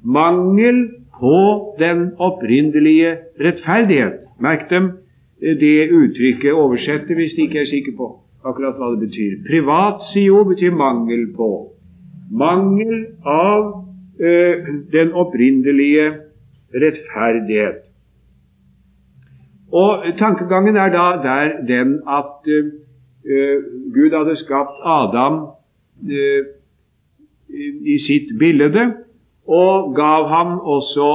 mangel 0.03 0.81
på 1.19 1.37
den 1.79 2.11
opprinnelige 2.17 3.17
rettferdighet. 3.39 4.25
Merk 4.39 4.69
dem 4.69 4.91
det 5.39 5.89
uttrykket 5.89 6.53
oversetter 6.53 7.15
hvis 7.15 7.33
de 7.37 7.47
ikke 7.47 7.61
er 7.61 7.69
sikre 7.69 7.95
på 7.97 8.09
akkurat 8.45 8.77
hva 8.77 8.91
det 8.93 9.07
betyr. 9.07 9.37
Privatio 9.45 10.43
betyr 10.49 10.73
mangel 10.73 11.27
på. 11.35 11.51
Mangel 12.31 13.05
av 13.27 13.85
ø, 14.19 14.33
den 14.93 15.13
opprinnelige 15.13 16.07
rettferdighet. 16.73 17.90
Og 19.71 20.03
Tankegangen 20.19 20.75
er 20.75 20.89
da 20.89 21.05
der 21.23 21.51
den 21.67 21.99
at 22.07 22.47
Eh, 23.25 23.57
Gud 23.93 24.11
hadde 24.17 24.35
skapt 24.35 24.81
Adam 24.83 25.33
uh, 26.13 26.41
i 27.85 27.97
sitt 28.07 28.31
bilde, 28.39 28.85
og 29.47 29.93
gav 29.95 30.25
ham 30.27 30.57
også 30.59 31.09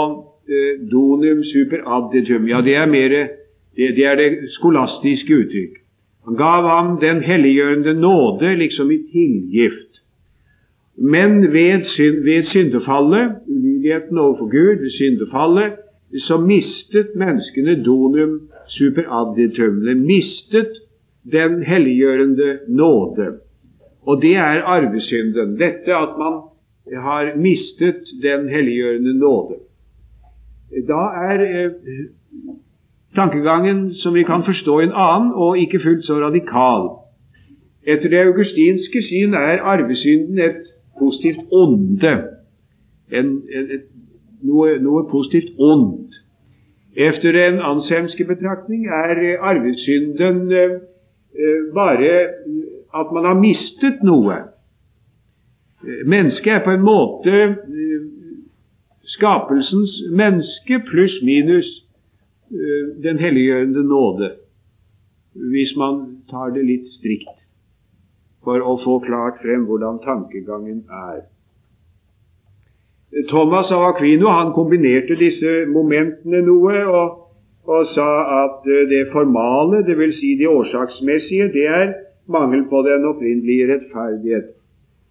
uh, 0.46 0.74
donum 0.90 1.42
super 1.50 1.82
additum. 1.96 2.46
Ja, 2.48 2.60
det 2.62 2.76
er, 2.76 2.86
mer, 2.86 3.08
det, 3.76 3.96
det 3.96 4.06
er 4.06 4.14
det 4.14 4.30
skolastiske 4.58 5.38
uttrykk. 5.40 5.82
Han 6.26 6.38
gav 6.38 6.68
ham 6.68 7.00
den 7.00 7.22
helliggjørende 7.22 7.94
nåde, 7.94 8.54
liksom 8.54 8.90
i 8.90 9.00
tilgift. 9.10 9.92
Men 10.96 11.42
ved, 11.52 11.82
ved 12.24 12.44
syndefallet, 12.44 13.34
ulydigheten 13.48 14.18
overfor 14.18 14.46
Gud, 14.50 14.82
ved 14.82 14.90
syndefallet, 14.90 15.72
så 16.28 16.38
mistet 16.40 17.14
menneskene 17.16 17.82
donum 17.84 18.40
super 18.68 19.08
additum. 19.20 19.80
De 19.86 19.94
mistet 19.94 20.72
den 21.32 21.62
helliggjørende 21.62 22.58
nåde. 22.68 23.38
Og 24.02 24.22
det 24.22 24.36
er 24.36 24.62
arvesynden. 24.62 25.58
Dette 25.58 25.94
at 25.94 26.18
man 26.18 26.40
har 26.94 27.32
mistet 27.36 28.06
den 28.22 28.48
helliggjørende 28.48 29.18
nåde. 29.18 29.54
Da 30.88 31.02
er 31.30 31.40
eh, 31.40 31.70
tankegangen, 33.14 33.94
som 33.94 34.14
vi 34.14 34.22
kan 34.22 34.44
forstå, 34.46 34.80
en 34.80 34.92
annen 34.94 35.32
og 35.34 35.58
ikke 35.58 35.80
fullt 35.82 36.04
så 36.04 36.14
radikal. 36.20 36.88
Etter 37.86 38.08
det 38.08 38.18
augustinske 38.18 39.02
syn 39.02 39.34
er 39.34 39.62
arvesynden 39.62 40.38
et 40.38 40.62
positivt 40.98 41.38
onde. 41.52 42.14
En, 43.12 43.26
en, 43.26 43.70
et, 43.74 43.86
noe, 44.46 44.76
noe, 44.82 45.06
positivt 45.10 45.58
ondt. 45.58 46.14
Efter 46.96 47.32
den 47.36 47.58
anselmske 47.60 48.24
betraktning 48.24 48.86
er 48.88 49.18
arvesynden 49.44 50.46
eh, 50.52 50.76
Eh, 51.38 51.74
bare 51.74 52.28
at 53.00 53.12
man 53.12 53.24
har 53.24 53.40
mistet 53.40 54.02
noe. 54.02 54.36
Eh, 55.84 56.02
mennesket 56.08 56.52
er 56.52 56.62
på 56.64 56.72
en 56.72 56.84
måte 56.84 57.32
eh, 57.32 58.04
skapelsens 59.16 59.98
menneske 60.12 60.80
pluss 60.90 61.20
minus 61.22 61.68
den 63.02 63.18
helliggjørende 63.18 63.82
nåde, 63.88 64.28
hvis 65.50 65.72
man 65.76 65.96
tar 66.30 66.52
det 66.54 66.62
litt 66.62 66.84
strikt 66.94 67.40
for 68.46 68.62
å 68.62 68.76
få 68.84 69.00
klart 69.02 69.40
frem 69.42 69.64
hvordan 69.66 69.98
tankegangen 70.04 70.84
er. 70.86 71.24
Thomas 73.30 73.70
av 73.72 73.84
Aquino 73.94 74.28
han 74.28 74.52
kombinerte 74.52 75.16
disse 75.16 75.62
momentene 75.72 76.42
noe. 76.44 76.82
og 76.86 77.22
og 77.66 77.86
sa 77.94 78.10
at 78.44 78.66
eh, 78.70 78.84
det 78.90 79.08
formale, 79.12 79.82
dvs. 79.86 80.20
Si 80.20 80.34
det 80.38 80.48
årsaksmessige, 80.48 81.48
det 81.54 81.66
er 81.66 81.94
mangel 82.30 82.64
på 82.70 82.82
den 82.86 83.06
opprinnelige 83.10 83.72
rettferdighet. 83.72 84.52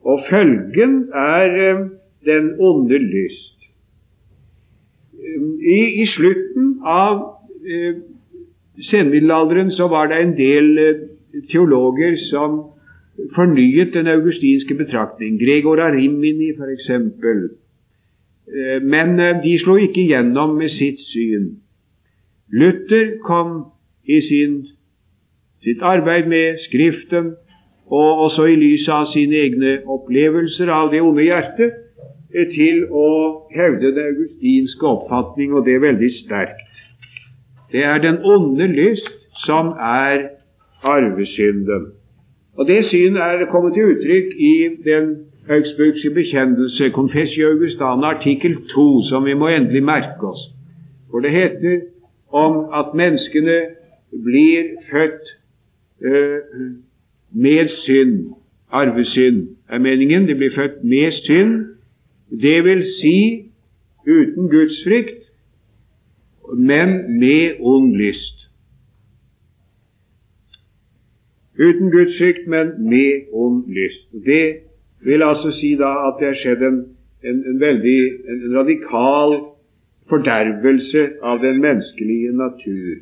Og 0.08 0.24
følgen 0.30 1.10
er 1.14 1.58
eh, 1.66 1.82
den 2.26 2.54
onde 2.60 3.00
lyst. 3.00 3.52
I, 5.60 5.80
i 6.04 6.06
slutten 6.16 6.78
av 6.86 7.20
eh, 7.68 8.00
senmiddelalderen 8.92 9.72
så 9.76 9.90
var 9.92 10.08
det 10.12 10.22
en 10.22 10.34
del 10.40 10.72
eh, 10.80 11.04
teologer 11.52 12.16
som 12.30 12.62
fornyet 13.36 13.94
den 13.94 14.08
augustinske 14.08 14.76
betraktning. 14.80 15.40
Gregor 15.40 15.84
Arimini 15.84 16.54
f.eks. 16.56 16.90
Eh, 16.90 17.65
men 18.82 19.20
eh, 19.20 19.42
de 19.44 19.58
slo 19.60 19.78
ikke 19.82 20.06
gjennom 20.10 20.58
med 20.58 20.70
sitt 20.70 21.02
syn. 21.12 21.48
Luther 22.54 23.18
kom 23.26 23.72
i 24.06 24.22
sin, 24.22 24.68
sitt 25.66 25.82
arbeid 25.82 26.30
med 26.30 26.62
Skriften, 26.68 27.34
og 27.86 28.22
også 28.26 28.46
i 28.50 28.56
lys 28.58 28.88
av 28.90 29.10
sine 29.14 29.38
egne 29.46 29.80
opplevelser 29.86 30.70
av 30.74 30.92
det 30.94 31.02
onde 31.02 31.26
hjertet, 31.26 31.74
eh, 32.34 32.48
til 32.54 32.86
å 32.92 33.10
hevde 33.56 33.94
den 33.98 34.14
augustinske 34.14 34.88
oppfatning, 34.94 35.54
og 35.54 35.66
det 35.66 35.76
er 35.76 35.86
veldig 35.90 36.14
sterkt. 36.22 36.62
Det 37.74 37.84
er 37.84 37.98
den 38.00 38.22
onde 38.24 38.68
lyst 38.68 39.10
som 39.46 39.74
er 39.82 40.30
arvesynden. 40.86 41.92
Og 42.58 42.68
Det 42.68 42.86
synet 42.86 43.22
er 43.22 43.50
kommet 43.52 43.74
til 43.74 43.90
uttrykk 43.92 44.36
i 44.40 44.54
den 44.86 45.26
Augsburgske 45.50 46.10
bekjennelse, 46.10 46.90
Confessio 46.90 47.48
Augustana, 47.48 48.08
artikkel 48.08 48.56
2, 48.56 49.04
som 49.10 49.26
vi 49.26 49.34
må 49.34 49.48
endelig 49.48 49.84
merke 49.84 50.28
oss. 50.28 50.50
For 51.12 51.20
det 51.20 51.32
heter 51.32 51.82
om 52.34 52.66
at 52.74 52.94
menneskene 52.94 53.58
blir 54.24 54.64
født 54.92 55.26
øh, 56.02 56.40
med 57.32 57.70
synd. 57.86 58.34
Arvesynd 58.72 59.48
er 59.70 59.78
meningen. 59.80 60.28
De 60.28 60.36
blir 60.36 60.52
født 60.56 60.84
med 60.84 61.12
synd. 61.12 61.66
Det 62.42 62.64
vil 62.64 62.84
si 63.02 63.46
uten 64.08 64.50
gudsfrykt, 64.50 65.22
men 66.58 67.20
med 67.20 67.52
ond 67.60 67.96
lyst. 67.96 68.50
Uten 71.60 71.92
gudsfrykt, 71.92 72.48
men 72.48 72.90
med 72.90 73.22
ond 73.32 73.64
lyst. 73.68 74.26
Det 74.26 74.65
vil 75.06 75.24
altså 75.24 75.52
si 75.60 75.76
da 75.80 75.92
at 76.08 76.22
det 76.22 76.30
er 76.32 76.40
skjedd 76.42 76.64
en, 76.70 76.80
en, 77.24 77.44
en 77.50 77.60
veldig 77.62 78.00
en, 78.30 78.40
en 78.48 78.58
radikal 78.60 79.36
fordervelse 80.10 81.08
av 81.24 81.42
den 81.42 81.62
menneskelige 81.62 82.34
natur. 82.38 82.96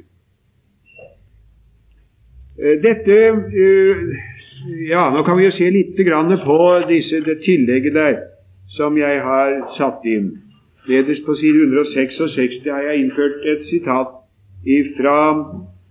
Eh, 2.59 2.77
dette 2.83 3.19
eh, 3.63 4.05
Ja, 4.87 5.09
nå 5.11 5.25
kan 5.27 5.35
vi 5.35 5.43
jo 5.43 5.51
se 5.51 5.67
litt 5.75 5.97
på 6.45 6.57
disse, 6.87 7.19
det 7.25 7.41
tillegget 7.43 7.93
der 7.93 8.13
som 8.77 8.97
jeg 8.97 9.19
har 9.21 9.57
satt 9.77 10.05
inn. 10.07 10.29
Nederst 10.87 11.25
på 11.25 11.35
side 11.35 11.65
166 11.67 12.63
har 12.71 12.81
jeg 12.87 13.03
innført 13.03 13.43
et 13.43 13.65
sitat 13.67 14.07
fra 14.95 15.17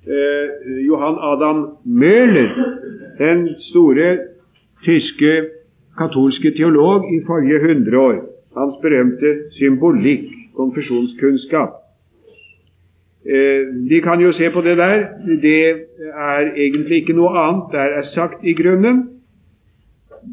eh, 0.09 0.48
Johan 0.87 1.18
Adam 1.20 1.61
Møhler, 1.85 2.51
den 3.18 3.48
store 3.68 4.18
tyske 4.85 5.33
katolske 5.98 6.50
teolog 6.57 7.05
i 7.14 7.22
forrige 7.26 7.61
hundreår. 7.66 8.18
Hans 8.57 8.74
berømte 8.83 9.31
symbolikk, 9.59 10.28
konfesjonskunnskap. 10.57 11.78
Eh, 13.26 13.62
de 13.90 14.00
kan 14.02 14.20
jo 14.20 14.33
se 14.33 14.50
på 14.50 14.61
det 14.61 14.76
der. 14.76 15.07
Det 15.42 15.64
er 16.14 16.52
egentlig 16.57 16.96
ikke 16.96 17.16
noe 17.16 17.31
annet 17.38 17.72
der 17.72 17.98
er 18.00 18.07
sagt 18.14 18.44
i 18.44 18.55
grunnen 18.59 19.09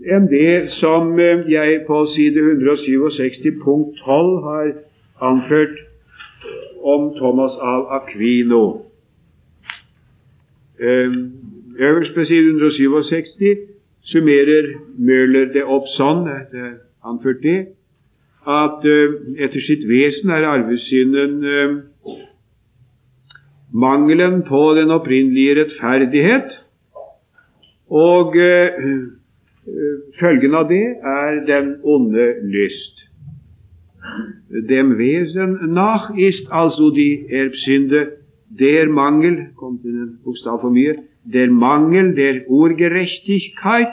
enn 0.06 0.28
det 0.30 0.70
som 0.78 1.20
eh, 1.20 1.46
jeg 1.50 1.84
på 1.88 2.06
side 2.16 2.40
167 2.40 3.62
punkt 3.64 3.98
12 4.06 4.44
har 4.44 4.72
anført 5.22 5.78
om 6.84 7.10
Thomas 7.18 7.58
av 7.62 7.88
Aquino. 8.00 8.64
Eh, 10.80 11.14
øverst 11.80 12.14
på 12.16 12.26
side 12.26 12.46
167 12.58 13.79
summerer 14.04 14.74
Møhler 14.98 15.52
det 15.54 15.64
opp 15.64 15.88
sånn, 15.98 16.26
det 16.52 16.60
er 16.60 16.74
anført 17.06 17.44
det, 17.44 17.60
at 18.50 18.86
etter 18.86 19.62
sitt 19.66 19.84
vesen 19.88 20.32
er 20.34 20.48
arvesynden 20.48 21.36
mangelen 23.72 24.44
på 24.44 24.74
den 24.76 24.92
opprinnelige 24.92 25.56
rettferdighet. 25.62 26.52
Og 27.90 28.38
eh, 28.38 28.72
følgen 30.20 30.56
av 30.56 30.70
det 30.70 30.86
er 31.04 31.44
den 31.48 31.76
onde 31.84 32.34
lyst. 32.44 33.06
Dem 34.70 34.98
Wesen 34.98 35.74
nach 35.74 36.10
ist 36.18 36.52
also 36.52 36.90
die 36.92 37.28
Erbsünde 37.30 38.12
der 38.50 38.90
Mangel 38.90 39.48
kom 39.56 39.78
til 39.82 39.94
en 39.94 40.20
bokstav 40.24 40.62
for 40.62 40.74
mye 40.74 40.96
der 41.24 41.50
Mangel 41.50 42.16
der 42.16 42.48
Urgerechtigkeit. 42.48 43.88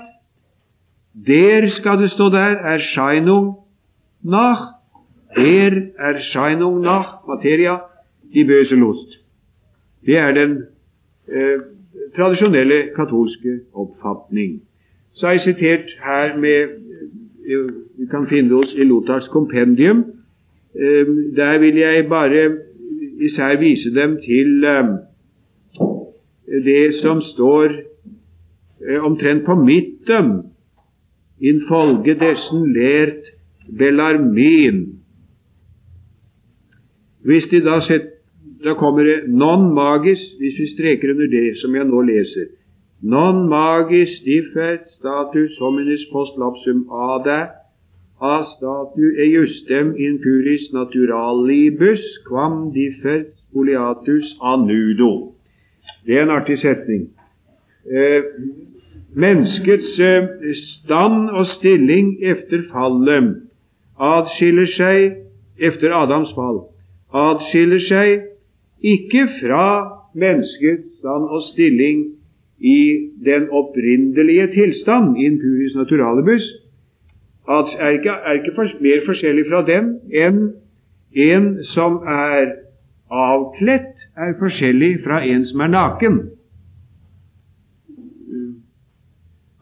Der 1.15 1.71
skal 1.71 2.03
det 2.03 2.11
stå 2.11 2.31
der 2.31 2.59
Erscheinung 2.61 3.57
nach. 4.23 4.77
Der 5.35 5.91
Erscheinung 5.97 6.81
nach 6.81 7.27
Materia, 7.27 7.81
die 8.33 8.45
böse 8.45 8.75
Lust. 8.75 9.17
Det 10.07 10.17
er 10.17 10.33
den 10.33 10.67
eh, 11.29 11.59
tradisjonelle 12.17 12.91
katolske 12.97 13.61
oppfatning. 13.75 14.63
Så 15.13 15.27
har 15.27 15.33
jeg 15.33 15.41
sitert 15.41 15.91
her 16.05 16.37
med 16.37 16.63
eh, 17.49 17.73
Vi 17.99 18.07
kan 18.11 18.27
finne 18.29 18.55
oss 18.55 18.75
i 18.75 18.85
Lothars 18.85 19.29
kompendium. 19.29 20.05
Eh, 20.75 21.07
der 21.37 21.59
vil 21.59 21.77
jeg 21.77 22.09
bare 22.09 22.57
især 23.21 23.59
vise 23.61 23.95
dem 23.95 24.19
til 24.25 24.65
eh, 24.65 24.89
det 26.47 27.01
som 27.03 27.23
står 27.23 27.73
eh, 27.75 29.05
omtrent 29.05 29.45
på 29.45 29.55
midten. 29.55 30.53
Infolge 31.41 32.15
dessen 32.15 32.73
lært 32.73 33.33
Bellarmin. 33.79 34.85
Hvis 37.27 37.49
de 37.51 37.61
da 37.61 37.81
setter 37.83 38.17
da 38.65 38.75
kommer 38.75 39.05
det 39.05 39.29
non 39.29 39.75
magis, 39.75 40.23
hvis 40.39 40.59
vi 40.59 40.67
streker 40.75 41.11
under 41.13 41.27
det 41.27 41.59
som 41.61 41.75
jeg 41.75 41.85
nå 41.85 42.01
leser. 42.09 42.49
Non 43.03 43.45
magis 43.49 44.15
differt 44.25 44.89
status 44.97 45.59
hominis 45.61 46.07
post 46.13 46.39
lapsum 46.41 46.87
ade, 46.91 47.41
a 48.21 48.37
statu 48.57 49.05
eiustem 49.25 49.93
in 50.01 50.19
puris 50.25 50.73
naturalibus 50.73 52.05
quam 52.29 52.73
differt 52.73 53.37
poliatus 53.53 54.37
anudo. 54.41 55.36
Det 56.07 56.17
er 56.17 56.23
en 56.23 56.31
artig 56.31 56.59
setning. 56.63 57.09
Eh, 57.91 58.23
menneskets 59.17 59.99
eh, 59.99 60.29
stand 60.63 61.31
og 61.31 61.47
stilling 61.59 62.17
efter 62.23 62.67
fallet 62.73 63.35
adskiller 63.97 64.67
seg 64.77 65.23
efter 65.59 65.95
Adams 65.97 66.33
fall 66.37 66.67
adskiller 67.15 67.81
seg 67.89 68.27
ikke 68.85 69.25
fra 69.41 69.67
menneskets 70.17 70.99
stand 71.01 71.29
og 71.33 71.43
stilling 71.53 72.05
i 72.59 72.81
den 73.25 73.49
opprinnelige 73.51 74.47
tilstand, 74.55 75.17
in 75.21 75.41
puris 75.41 75.75
naturalibus, 75.77 76.45
er 77.49 77.89
ikke, 77.89 78.11
er 78.11 78.33
ikke 78.33 78.55
for, 78.55 78.71
mer 78.81 79.05
forskjellig 79.07 79.45
fra 79.51 79.61
dem 79.67 79.93
enn 80.11 80.41
en 81.13 81.51
som 81.75 82.01
er 82.03 82.57
avkledt, 83.13 83.96
er 84.17 84.39
forskjellig 84.39 84.99
fra 85.05 85.21
en 85.25 85.47
som 85.47 85.61
er 85.61 85.67
naken. 85.67 86.17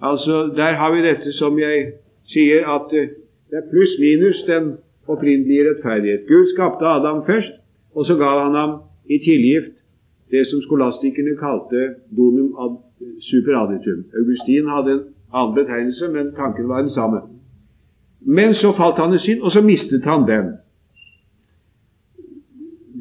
Altså, 0.03 0.53
Der 0.57 0.73
har 0.81 0.95
vi 0.95 1.03
dette 1.03 1.33
som 1.33 1.59
jeg 1.59 1.93
sier, 2.33 2.67
at 2.77 2.91
det 2.91 3.57
er 3.59 3.71
pluss-minus 3.71 4.45
den 4.47 4.65
opprinnelige 5.09 5.69
rettferdighet. 5.69 6.27
Gud 6.29 6.47
skapte 6.55 6.85
Adam 6.87 7.25
først, 7.27 7.53
og 7.95 8.07
så 8.07 8.15
ga 8.15 8.31
han 8.45 8.55
ham 8.55 8.73
i 9.11 9.19
tilgift 9.19 9.75
det 10.31 10.47
som 10.51 10.63
skolastikerne 10.67 11.37
kalte 11.47 11.81
donum 12.17 12.51
ad 12.65 12.73
superaditum. 13.31 14.01
Augustin 14.21 14.67
hadde 14.75 14.91
en 14.93 15.05
annen 15.39 15.55
betegnelse, 15.55 16.09
men 16.09 16.35
tanken 16.41 16.69
var 16.69 16.81
den 16.81 16.91
samme. 16.91 17.21
Men 18.21 18.55
så 18.55 18.73
falt 18.77 18.97
han 19.03 19.15
i 19.15 19.19
synd, 19.19 19.41
og 19.41 19.51
så 19.53 19.61
mistet 19.61 20.05
han 20.05 20.29
den. 20.29 20.47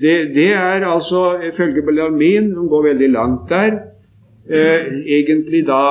Det, 0.03 0.15
det 0.35 0.51
er 0.51 0.83
altså, 0.83 1.39
ifølge 1.53 1.81
Bellarmin, 1.87 2.53
som 2.53 2.67
går 2.67 2.87
veldig 2.89 3.09
langt 3.09 3.49
der, 3.49 3.77
eh, 4.49 4.87
egentlig 5.17 5.65
da 5.67 5.83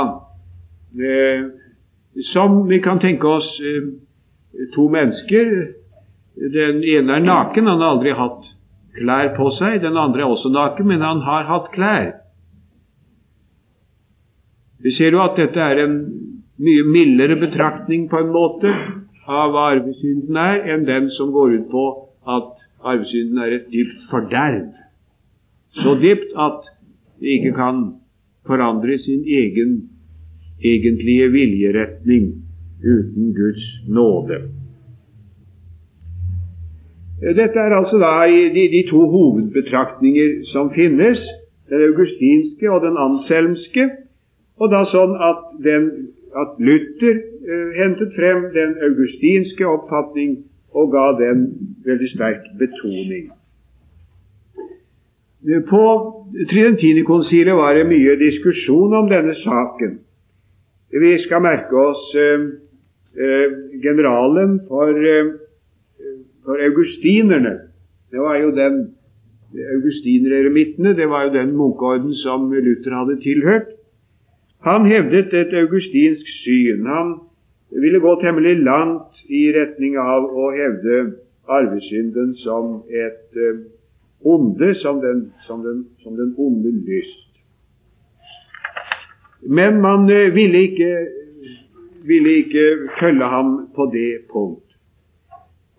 eh, 1.00 1.44
Som 2.32 2.68
vi 2.68 2.78
kan 2.84 2.98
tenke 3.00 3.24
oss 3.28 3.60
eh, 3.60 3.84
to 4.74 4.88
mennesker. 4.88 5.46
Den 6.52 6.82
ene 6.84 7.14
er 7.16 7.24
naken, 7.24 7.66
han 7.66 7.80
har 7.80 7.94
aldri 7.94 8.12
hatt 8.12 8.44
klær 8.98 9.30
på 9.36 9.48
seg. 9.56 9.80
Den 9.80 9.96
andre 9.96 10.20
er 10.20 10.34
også 10.34 10.52
naken, 10.52 10.90
men 10.90 11.00
han 11.00 11.24
har 11.24 11.48
hatt 11.48 11.70
klær. 11.72 12.10
Vi 14.84 14.92
ser 14.98 15.16
jo 15.16 15.22
at 15.24 15.40
dette 15.40 15.60
er 15.60 15.80
en 15.86 15.96
mye 16.60 16.84
mildere 16.84 17.38
betraktning 17.40 18.10
på 18.10 18.20
en 18.20 18.32
måte 18.34 18.72
av 19.24 19.54
hva 19.54 19.70
arvesynden 19.72 20.36
er, 20.36 20.60
enn 20.74 20.84
den 20.84 21.08
som 21.16 21.32
går 21.32 21.56
ut 21.56 21.68
på 21.72 21.86
at 22.28 22.61
arvesynden 22.84 23.38
er 23.38 23.56
et 23.56 23.66
dypt 23.72 24.00
forderv. 24.10 24.68
Så 25.82 25.94
dypt 26.02 26.30
at 26.46 26.60
det 27.20 27.28
ikke 27.38 27.52
kan 27.56 27.76
forandre 28.46 28.98
sin 28.98 29.22
egen 29.24 29.70
egentlige 30.64 31.30
viljeretning 31.30 32.24
uten 32.94 33.34
Guds 33.34 33.64
nåde. 33.88 34.38
Dette 37.22 37.58
er 37.58 37.74
altså 37.78 37.98
da 38.02 38.26
de, 38.54 38.62
de 38.76 38.82
to 38.90 39.00
hovedbetraktninger 39.14 40.30
som 40.52 40.72
finnes, 40.74 41.18
den 41.70 41.82
augustinske 41.90 42.70
og 42.70 42.80
den 42.86 42.96
anselmske. 43.06 43.84
Og 44.60 44.70
da 44.74 44.82
sånn 44.90 45.14
at, 45.30 45.44
den, 45.66 45.86
at 46.42 46.58
Luther 46.66 47.14
eh, 47.14 47.68
hentet 47.78 48.10
frem 48.18 48.48
den 48.56 48.74
augustinske 48.88 49.66
oppfatning 49.66 50.34
og 50.72 50.92
ga 50.92 51.06
den 51.20 51.46
veldig 51.84 52.10
sterk 52.14 52.48
betoning. 52.58 53.30
På 55.68 55.84
Tridentinerkonsilet 56.50 57.56
var 57.58 57.74
det 57.74 57.86
mye 57.90 58.16
diskusjon 58.20 58.94
om 58.94 59.08
denne 59.10 59.34
saken. 59.42 59.98
Vi 60.92 61.12
skal 61.24 61.42
merke 61.42 61.76
oss 61.76 62.02
eh, 62.20 62.44
eh, 63.16 63.54
generalen 63.82 64.60
for 64.68 64.92
eh, 64.92 65.32
for 66.44 66.56
augustinerne 66.68 67.58
Det 68.10 68.20
var 68.20 68.36
jo 68.36 68.50
den 68.50 68.94
augustinereremittene, 69.74 70.96
det 70.96 71.08
var 71.08 71.24
jo 71.24 71.32
den 71.32 71.56
munkeorden 71.56 72.14
som 72.14 72.52
Luther 72.52 72.94
hadde 72.96 73.20
tilhørt. 73.20 73.68
Han 74.60 74.86
hevdet 74.86 75.34
et 75.34 75.52
augustinsk 75.54 76.26
syn. 76.44 76.86
Han 76.86 77.14
ville 77.80 77.98
gå 77.98 78.14
temmelig 78.20 78.56
langt 78.64 79.22
i 79.28 79.46
retning 79.54 79.98
av 79.98 80.26
å 80.28 80.50
hevde 80.52 80.98
arvesynden 81.48 82.34
som 82.42 82.82
et 82.88 83.38
uh, 83.38 83.62
onde, 84.22 84.74
som 84.82 85.00
den, 85.02 85.24
som, 85.46 85.62
den, 85.64 85.84
som 86.02 86.16
den, 86.16 86.34
onde 86.38 86.72
lyst. 86.86 87.30
Men 89.48 89.80
man 89.80 90.04
uh, 90.10 90.28
ville, 90.34 90.66
ikke, 90.68 90.92
ville 92.06 92.36
ikke 92.44 92.66
følge 93.00 93.30
ham 93.36 93.56
på 93.74 93.88
det 93.94 94.10
punkt. 94.32 94.68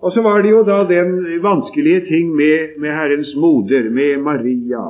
Og 0.03 0.11
så 0.11 0.21
var 0.21 0.41
det 0.43 0.49
jo 0.51 0.65
da 0.67 0.81
den 0.83 1.13
vanskelige 1.43 2.01
ting 2.09 2.33
med, 2.35 2.75
med 2.77 2.91
Herrens 2.91 3.31
moder, 3.39 3.87
med 3.89 4.17
Maria. 4.19 4.83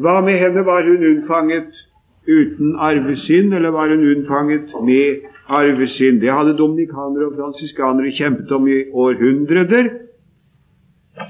Hva 0.00 0.20
med 0.24 0.38
henne? 0.40 0.64
Var 0.64 0.88
hun 0.88 1.04
unnfanget 1.04 1.74
uten 2.28 2.74
arvesynd, 2.78 3.54
eller 3.54 3.70
var 3.70 3.88
hun 3.88 4.06
unnfanget 4.12 4.68
med 4.84 5.16
arvesynd? 5.48 6.20
Det 6.20 6.32
hadde 6.32 6.58
dominikanere 6.58 7.26
og 7.26 7.32
fransiskanere 7.38 8.12
kjempet 8.18 8.52
om 8.52 8.68
i 8.68 8.78
århundrer. 8.92 9.88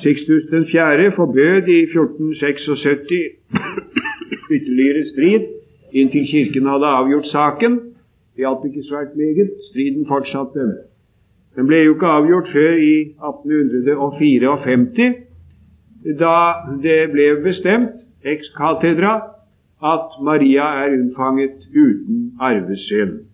Sixtus 0.02 0.42
4. 0.50 1.12
forbød 1.16 1.68
i 1.68 1.82
1476 1.82 2.98
ytterligere 4.50 5.04
strid 5.12 5.44
inntil 5.92 6.26
Kirken 6.30 6.66
hadde 6.66 6.86
avgjort 6.86 7.26
saken. 7.26 7.72
Det 8.34 8.40
hjalp 8.44 8.64
ikke 8.68 8.82
svært 8.90 9.16
meget. 9.16 9.50
Striden 9.70 10.06
fortsatte. 10.08 10.60
Den 11.56 11.66
ble 11.66 11.76
jo 11.76 11.94
ikke 11.94 12.06
avgjort 12.06 12.48
før 12.52 12.72
i 12.92 12.94
1854, 13.00 15.14
da 16.20 16.36
det 16.84 17.00
ble 17.14 17.26
bestemt 17.46 17.90
ex 18.24 18.38
cathedra 18.58 19.12
at 19.82 20.08
Maria 20.22 20.66
er 20.82 20.98
unnfanget 20.98 21.56
uten 21.70 22.36
arvesynd. 22.40 23.26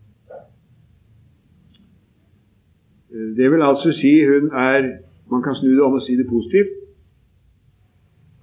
Det 3.37 3.50
vil 3.50 3.62
altså 3.62 3.92
si 3.92 4.24
hun 4.24 4.50
er 4.50 4.98
Man 5.31 5.42
kan 5.42 5.55
snu 5.55 5.70
det 5.70 5.83
om 5.83 5.92
og 5.92 6.02
si 6.02 6.12
det 6.16 6.26
positivt. 6.28 6.72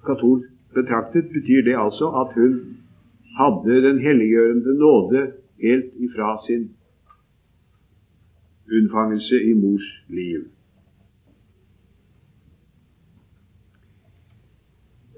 Katolsk 0.06 0.50
betraktet 0.74 1.26
betyr 1.36 1.62
det 1.64 1.76
altså 1.86 2.06
at 2.22 2.30
hun 2.38 2.52
hadde 3.40 3.88
den 3.88 4.00
helliggjørende 4.00 4.74
nåde 4.80 5.32
helt 5.62 5.92
ifra 6.06 6.30
sin 6.48 6.72
unnfangelse 8.76 9.36
i 9.44 9.54
mors 9.54 9.88
liv. 10.08 10.42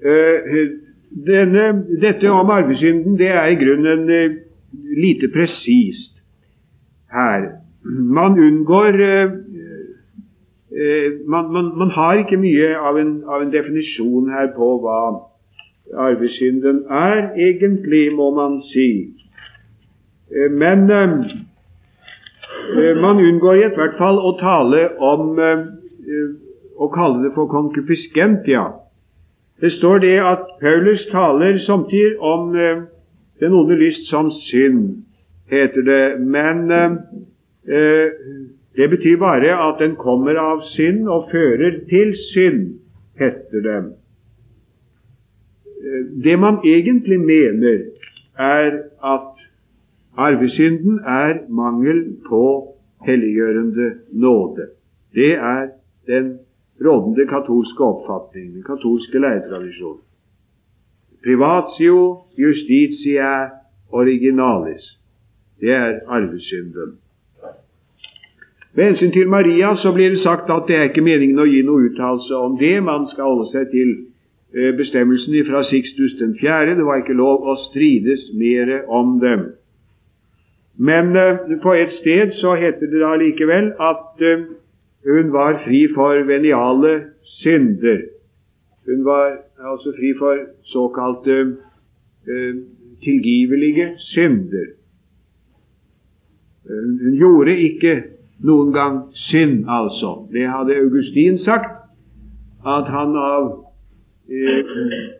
Uh, 0.04 0.91
denne, 1.26 1.84
dette 2.00 2.30
om 2.30 2.50
arvesynden 2.50 3.18
det 3.20 3.28
er 3.28 3.46
i 3.52 3.58
grunnen 3.60 4.08
uh, 4.08 4.36
lite 4.96 5.28
presist 5.32 6.14
her. 7.12 7.48
Man 7.84 8.38
unngår 8.38 9.00
eh, 9.02 9.30
man, 11.28 11.52
man, 11.52 11.72
man, 11.78 11.90
har 11.90 12.22
ikke 12.22 12.38
mye 12.40 12.76
av 12.78 12.96
en, 12.98 13.22
av 13.28 13.42
en 13.42 13.52
definisjon 13.52 14.30
her 14.32 14.52
på 14.56 14.68
hva 14.80 15.00
arvesynden 16.06 16.84
er, 16.88 17.34
egentlig, 17.36 18.06
må 18.16 18.30
man 18.32 18.62
si. 18.70 19.12
Men 20.48 20.88
Eh, 22.70 23.00
man 23.00 23.18
unngår 23.20 23.58
i 23.58 23.68
hvert 23.76 23.98
fall 23.98 24.18
å 24.22 24.32
tale 24.40 24.84
om 25.02 25.38
eh, 25.40 25.64
å 26.78 26.88
kalle 26.94 27.24
det 27.24 27.32
for 27.34 27.50
konkupiskentia. 27.50 28.62
Det 29.62 29.70
står 29.78 29.98
det 30.02 30.16
at 30.18 30.46
Paulus 30.60 31.06
taler 31.10 31.58
samtidig 31.66 32.18
om 32.18 32.56
eh, 32.56 32.82
den 33.40 33.52
onde 33.54 33.78
lyst 33.78 34.10
som 34.10 34.30
synd, 34.50 35.04
heter 35.50 35.82
det. 35.86 36.20
Men 36.20 36.70
det 38.76 38.90
betyr 38.90 39.16
bare 39.18 39.52
at 39.68 39.80
den 39.80 39.96
kommer 39.96 40.38
av 40.38 40.62
synd 40.74 41.08
og 41.08 41.28
fører 41.32 41.78
til 41.90 42.14
synd, 42.32 42.78
heter 43.18 43.60
det. 43.66 43.80
Det 46.24 46.38
man 46.38 46.58
egentlig 46.64 47.20
mener, 47.20 47.78
er 48.38 48.70
at 49.14 49.42
Arvesynden 50.16 50.98
er 50.98 51.34
mangel 51.48 52.16
på 52.28 52.74
helliggjørende 53.06 53.92
nåde. 54.12 54.66
Det 55.14 55.32
er 55.34 55.68
den 56.06 56.38
rådende 56.86 57.26
katolske 57.26 57.84
oppfatning, 57.84 58.54
den 58.54 58.62
katolske 58.62 59.18
læretradisjonen. 59.18 60.02
Privatio 61.24 62.18
justitia 62.38 63.32
originalis. 63.92 64.84
Det 65.60 65.70
er 65.70 66.00
arvesynden. 66.08 66.98
Med 68.74 68.84
hensyn 68.84 69.12
til 69.12 69.28
Maria 69.28 69.76
så 69.76 69.92
blir 69.92 70.08
det 70.08 70.22
sagt 70.22 70.50
at 70.50 70.64
det 70.68 70.76
er 70.76 70.88
ikke 70.88 71.04
meningen 71.04 71.38
å 71.38 71.44
gi 71.44 71.60
noe 71.62 71.90
uttalelse 71.90 72.34
om 72.34 72.56
det. 72.58 72.78
Man 72.82 73.04
skal 73.10 73.28
holde 73.28 73.50
seg 73.52 73.68
til 73.70 73.90
eh, 74.56 74.72
bestemmelsen 74.78 75.36
fra 75.48 75.60
Sixtus 75.68 76.16
den 76.20 76.32
4. 76.40 76.78
Det 76.78 76.86
var 76.88 77.02
ikke 77.02 77.18
lov 77.18 77.44
å 77.44 77.58
strides 77.68 78.30
mer 78.40 78.72
om 78.88 79.18
dem. 79.20 79.50
Men 80.78 81.12
uh, 81.16 81.60
på 81.62 81.74
et 81.76 81.92
sted 82.00 82.32
så 82.40 82.54
heter 82.56 82.88
det 82.88 83.02
da 83.04 83.12
likevel 83.20 83.74
at 83.76 84.24
uh, 84.24 84.46
hun 85.04 85.32
var 85.32 85.62
fri 85.64 85.86
for 85.94 86.26
veniale 86.26 86.92
synder. 87.42 88.00
Hun 88.86 89.04
var 89.04 89.26
altså 89.58 89.92
fri 89.98 90.12
for 90.18 90.36
såkalte 90.62 91.36
uh, 92.28 92.54
tilgivelige 93.04 93.88
synder. 93.98 94.66
Hun, 96.68 96.98
hun 97.04 97.14
gjorde 97.18 97.58
ikke 97.58 98.02
noen 98.44 98.72
gang 98.72 98.98
synd, 99.14 99.64
altså. 99.68 100.28
Det 100.32 100.46
hadde 100.48 100.80
Augustin 100.84 101.38
sagt, 101.38 101.78
at 102.66 102.86
han 102.86 103.16
av 103.16 103.58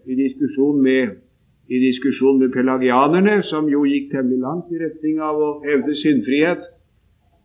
i 0.06 0.14
diskusjon 0.14 0.82
med 0.82 1.18
i 1.72 1.78
diskusjon 1.78 2.38
med 2.38 2.52
pelagianerne, 2.52 3.42
som 3.48 3.68
jo 3.70 3.84
gikk 3.88 4.10
temmelig 4.12 4.40
langt 4.42 4.72
i 4.74 4.80
retning 4.82 5.20
av 5.22 5.38
å 5.40 5.50
hevde 5.64 5.94
syndfrihet, 6.02 6.64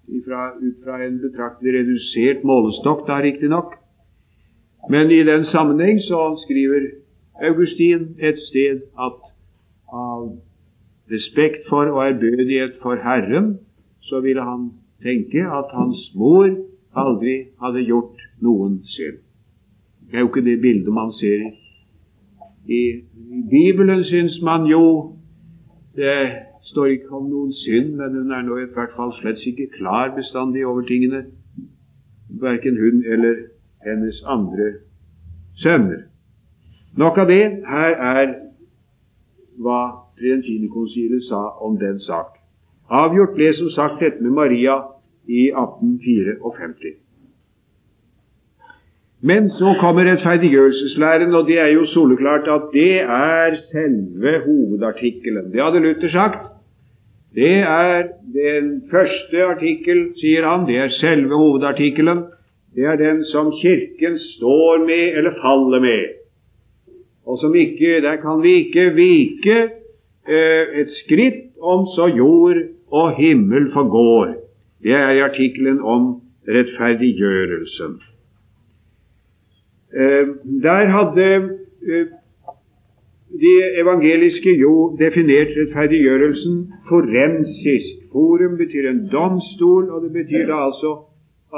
ut 0.08 0.26
fra 0.84 0.98
en 1.06 1.20
betraktelig 1.22 1.74
redusert 1.80 2.44
målestokk, 2.48 3.06
da 3.08 3.20
riktignok. 3.24 3.76
Men 4.90 5.12
i 5.12 5.24
den 5.28 5.46
sammenheng 5.52 6.00
så 6.02 6.22
skriver 6.46 6.90
Augustin 7.50 8.16
et 8.20 8.40
sted 8.50 8.82
at 9.00 9.20
av 9.94 10.38
respekt 11.12 11.68
for 11.70 11.92
og 11.92 12.02
ærbødighet 12.08 12.80
for 12.82 12.96
Herren, 12.96 13.60
så 14.02 14.20
ville 14.20 14.44
han 14.44 14.72
tenke 15.04 15.44
at 15.60 15.72
hans 15.74 16.12
mor 16.16 16.50
aldri 16.96 17.38
hadde 17.62 17.86
gjort 17.88 18.24
noen 18.42 18.82
synd. 18.96 19.22
Det 20.08 20.16
er 20.16 20.24
jo 20.24 20.32
ikke 20.32 20.46
det 20.50 20.62
bildet 20.62 20.94
man 20.94 21.12
ser 21.20 21.40
i, 21.44 21.52
I 22.68 22.84
Bibelen 23.50 24.04
syns 24.04 24.42
man 24.44 24.66
jo 24.68 24.84
det 25.96 26.16
står 26.72 26.86
ikke 26.86 27.14
om 27.16 27.30
noen 27.30 27.54
synd, 27.54 27.94
men 28.00 28.16
hun 28.18 28.32
er 28.32 28.44
nå 28.48 28.58
i 28.62 28.68
hvert 28.76 28.96
fall 28.96 29.14
slett 29.20 29.46
ikke 29.48 29.70
klar 29.78 30.12
bestandig 30.16 30.66
over 30.68 30.86
tingene, 30.88 31.24
verken 32.42 32.78
hun 32.78 33.04
eller 33.06 33.46
hennes 33.86 34.20
andre 34.26 34.74
sønner. 35.64 36.04
Nok 36.98 37.18
av 37.18 37.32
det. 37.32 37.44
Her 37.68 37.96
er 38.12 38.36
hva 39.62 39.82
Trientinikonsiliet 40.18 41.28
sa 41.30 41.42
om 41.62 41.78
den 41.78 42.00
sak. 42.02 42.38
Avgjort 42.90 43.36
ble 43.38 43.52
som 43.54 43.70
sagt 43.76 44.02
dette 44.02 44.24
med 44.24 44.34
Maria 44.34 44.80
i 45.28 45.50
1854. 45.52 46.96
Men 49.22 49.50
så 49.50 49.74
kommer 49.82 50.06
rettferdiggjørelseslæren, 50.06 51.36
og 51.36 51.48
det 51.48 51.60
er 51.60 51.72
jo 51.74 51.86
soleklart 51.94 52.50
at 52.54 52.70
det 52.74 53.00
er 53.02 53.58
selve 53.72 54.34
hovedartikkelen. 54.46 55.52
Det 55.54 55.64
hadde 55.64 55.80
Luther 55.86 56.10
sagt. 56.10 56.57
Det 57.36 57.58
er 57.60 58.08
den 58.34 58.70
første 58.92 59.44
artikkel, 59.44 60.14
sier 60.22 60.48
han. 60.48 60.66
Det 60.68 60.78
er 60.78 60.94
selve 61.00 61.36
hovedartikkelen. 61.36 62.24
Det 62.76 62.86
er 62.86 62.98
den 63.00 63.24
som 63.32 63.52
Kirken 63.62 64.18
står 64.20 64.86
med 64.86 65.18
eller 65.18 65.36
faller 65.42 65.82
med. 65.82 66.16
Og 67.26 67.40
som 67.40 67.56
ikke, 67.56 68.02
Der 68.02 68.16
kan 68.16 68.44
vi 68.44 68.54
ikke 68.64 68.94
vike 68.96 69.58
eh, 70.28 70.80
et 70.82 70.92
skritt 71.04 71.58
om 71.62 71.86
så 71.96 72.08
jord 72.08 72.58
og 72.92 73.16
himmel 73.16 73.72
forgår. 73.74 74.36
Det 74.84 74.92
er 74.92 75.10
i 75.10 75.22
artikkelen 75.22 75.82
om 75.82 76.22
rettferdiggjørelsen. 76.48 78.00
Eh, 79.94 80.28
der 80.64 80.86
hadde 80.96 81.28
eh, 81.92 82.08
de 83.44 83.54
evangeliske 83.82 84.54
jo 84.60 84.74
definert 85.00 85.52
rettferdiggjørelsen 85.58 86.56
forensisk. 86.90 87.94
Forum 88.12 88.58
betyr 88.58 88.90
en 88.90 89.04
domstol, 89.12 89.90
og 89.94 90.04
det 90.04 90.12
betyr 90.20 90.46
da 90.52 90.58
altså 90.70 90.92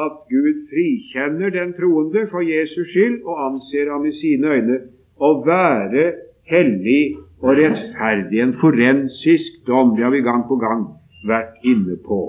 at 0.06 0.16
Gud 0.32 0.58
frikjenner 0.72 1.50
den 1.50 1.74
troende 1.80 2.28
for 2.32 2.42
Jesus 2.46 2.88
skyld 2.92 3.22
og 3.26 3.46
anser 3.48 3.92
ham 3.92 4.06
i 4.06 4.14
sine 4.22 4.52
øyne 4.56 4.78
å 5.18 5.32
være 5.46 6.06
hellig 6.52 7.04
og 7.42 7.56
rettferdig. 7.62 8.42
En 8.42 8.54
forensisk 8.62 9.64
dom. 9.68 9.96
Det 9.96 10.04
har 10.06 10.14
vi 10.14 10.26
gang 10.30 10.46
på 10.48 10.60
gang 10.62 10.86
vært 11.28 11.66
inne 11.66 11.98
på. 12.06 12.22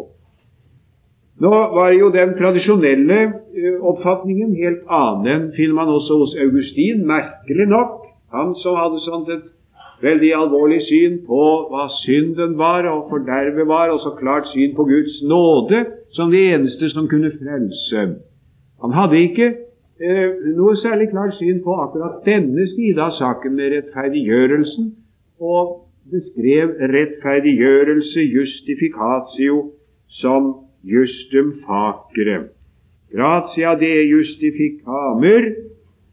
Nå 1.40 1.52
var 1.76 1.94
jo 1.96 2.10
den 2.12 2.34
tradisjonelle 2.36 3.20
eh, 3.24 3.76
oppfatningen 3.80 4.52
helt 4.60 4.82
annen. 4.92 5.24
Den 5.24 5.46
finner 5.56 5.78
man 5.78 5.92
også 5.96 6.18
hos 6.20 6.34
Augustin, 6.44 7.06
merkelig 7.08 7.66
nok. 7.70 7.89
Han 8.34 8.54
som 8.62 8.76
hadde 8.78 9.00
sånt 9.04 9.30
et 9.34 9.48
veldig 10.02 10.30
alvorlig 10.36 10.80
syn 10.86 11.18
på 11.26 11.40
hva 11.70 11.88
synden 12.00 12.56
var 12.58 12.86
og 12.88 13.08
fordervet 13.10 13.66
var, 13.68 13.90
og 13.92 14.00
så 14.04 14.14
klart 14.20 14.48
syn 14.52 14.76
på 14.76 14.86
Guds 14.88 15.18
nåde 15.28 15.84
som 16.16 16.30
det 16.32 16.44
eneste 16.54 16.90
som 16.94 17.08
kunne 17.10 17.32
frelse. 17.36 18.06
Han 18.82 18.94
hadde 18.96 19.20
ikke 19.26 19.48
eh, 19.50 20.30
noe 20.56 20.76
særlig 20.80 21.10
klart 21.12 21.36
syn 21.40 21.60
på 21.64 21.76
akkurat 21.84 22.22
denne 22.26 22.66
side 22.76 23.02
av 23.02 23.18
saken 23.18 23.58
med 23.58 23.74
rettferdiggjørelsen, 23.76 24.94
og 25.40 25.90
beskrev 26.10 26.72
rettferdiggjørelse, 26.94 28.24
justificatio, 28.36 29.60
som 30.22 30.54
justum 30.82 31.52
facere. 31.66 32.48
Gratia 33.12 33.74
de 33.78 33.92
justificamer, 34.06 35.54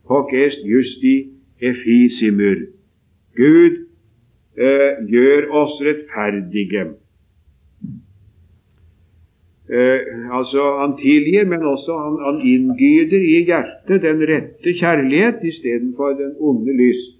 hoc 0.10 0.34
est 0.34 0.64
justi 0.66 1.37
effisimur. 1.62 2.66
Gud 3.38 3.76
eh, 4.58 4.92
gjør 5.10 5.50
oss 5.62 5.76
rettferdige. 5.86 6.86
Eh, 9.70 10.02
altså 10.38 10.64
Han 10.82 10.98
tilgir, 10.98 11.46
men 11.46 11.62
også 11.64 11.98
han, 12.04 12.16
han 12.28 12.42
inngyder 12.54 13.22
i 13.22 13.44
hjertet 13.50 14.02
den 14.02 14.22
rette 14.32 14.74
kjærlighet 14.80 15.44
istedenfor 15.44 16.10
den 16.22 16.36
onde 16.40 16.78
lyst. 16.78 17.18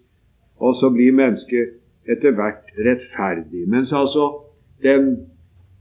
Og 0.60 0.76
så 0.80 0.90
blir 0.90 1.12
mennesket 1.12 1.76
etter 2.08 2.32
hvert 2.32 2.72
rettferdig. 2.88 3.68
Mens 3.68 3.92
altså 3.94 4.32
den 4.84 5.18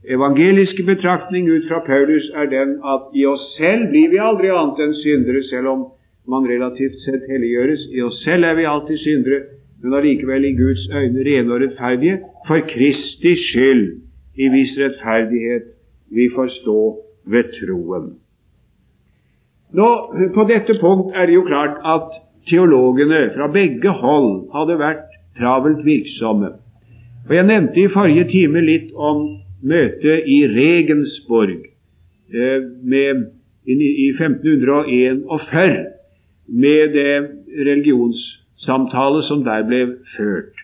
evangeliske 0.09 0.83
betraktning 0.83 1.49
ut 1.49 1.65
fra 1.69 1.79
Paulus 1.85 2.31
er 2.35 2.45
den 2.45 2.69
at 2.93 3.01
i 3.15 3.25
oss 3.25 3.45
selv 3.57 3.89
blir 3.89 4.09
vi 4.09 4.19
aldri 4.21 4.51
annet 4.51 4.83
enn 4.83 4.95
syndere, 5.01 5.43
selv 5.49 5.67
om 5.67 5.85
man 6.27 6.47
relativt 6.47 6.99
sett 7.05 7.23
helliggjøres. 7.31 7.87
I 7.95 8.01
oss 8.07 8.19
selv 8.23 8.43
er 8.43 8.55
vi 8.59 8.67
alltid 8.67 8.97
syndere, 9.03 9.39
men 9.83 9.93
allikevel 9.93 10.45
i 10.45 10.55
Guds 10.57 10.83
øyne 10.91 11.23
rene 11.27 11.53
og 11.53 11.61
rettferdige, 11.61 12.19
for 12.47 12.59
Kristi 12.73 13.33
skyld, 13.47 13.85
i 14.37 14.47
viss 14.53 14.77
rettferdighet 14.79 15.65
vi 16.11 16.29
forstå 16.35 16.79
ved 17.25 17.43
troen. 17.57 18.13
Nå, 19.73 19.89
På 20.35 20.43
dette 20.47 20.77
punkt 20.79 21.15
er 21.15 21.25
det 21.25 21.35
jo 21.35 21.43
klart 21.43 21.77
at 21.85 22.07
teologene 22.49 23.31
fra 23.35 23.47
begge 23.51 23.91
hold 23.91 24.47
hadde 24.55 24.79
vært 24.79 25.09
travelt 25.39 25.85
virksomme. 25.85 26.49
Og 27.29 27.35
Jeg 27.35 27.45
nevnte 27.45 27.79
i 27.79 27.87
forrige 27.93 28.29
time 28.31 28.61
litt 28.61 28.91
om 28.95 29.39
møtet 29.63 30.23
i 30.27 30.47
Regensborg 30.47 31.59
eh, 32.33 32.61
med, 32.83 33.25
i 33.67 34.09
1541 34.15 35.96
med 36.47 36.93
det 36.93 37.15
religionssamtale 37.67 39.23
som 39.27 39.43
der 39.43 39.63
ble 39.67 39.83
ført. 40.15 40.55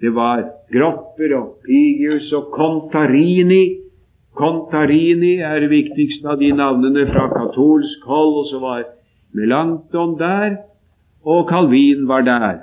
Det 0.00 0.12
var 0.14 0.44
Gropper 0.72 1.36
og 1.38 1.48
Pigius 1.64 2.32
og 2.36 2.52
Contarini 2.52 3.86
Contarini 4.36 5.38
er 5.40 5.62
det 5.64 5.70
viktigste 5.72 6.28
av 6.28 6.40
de 6.40 6.50
navnene 6.52 7.06
fra 7.08 7.24
katolsk 7.32 8.04
hold, 8.04 8.34
og 8.42 8.48
så 8.50 8.60
var 8.60 8.82
Melanchthon 9.36 10.16
der, 10.20 10.58
og 11.24 11.48
Calvin 11.48 12.04
var 12.08 12.26
der. 12.26 12.58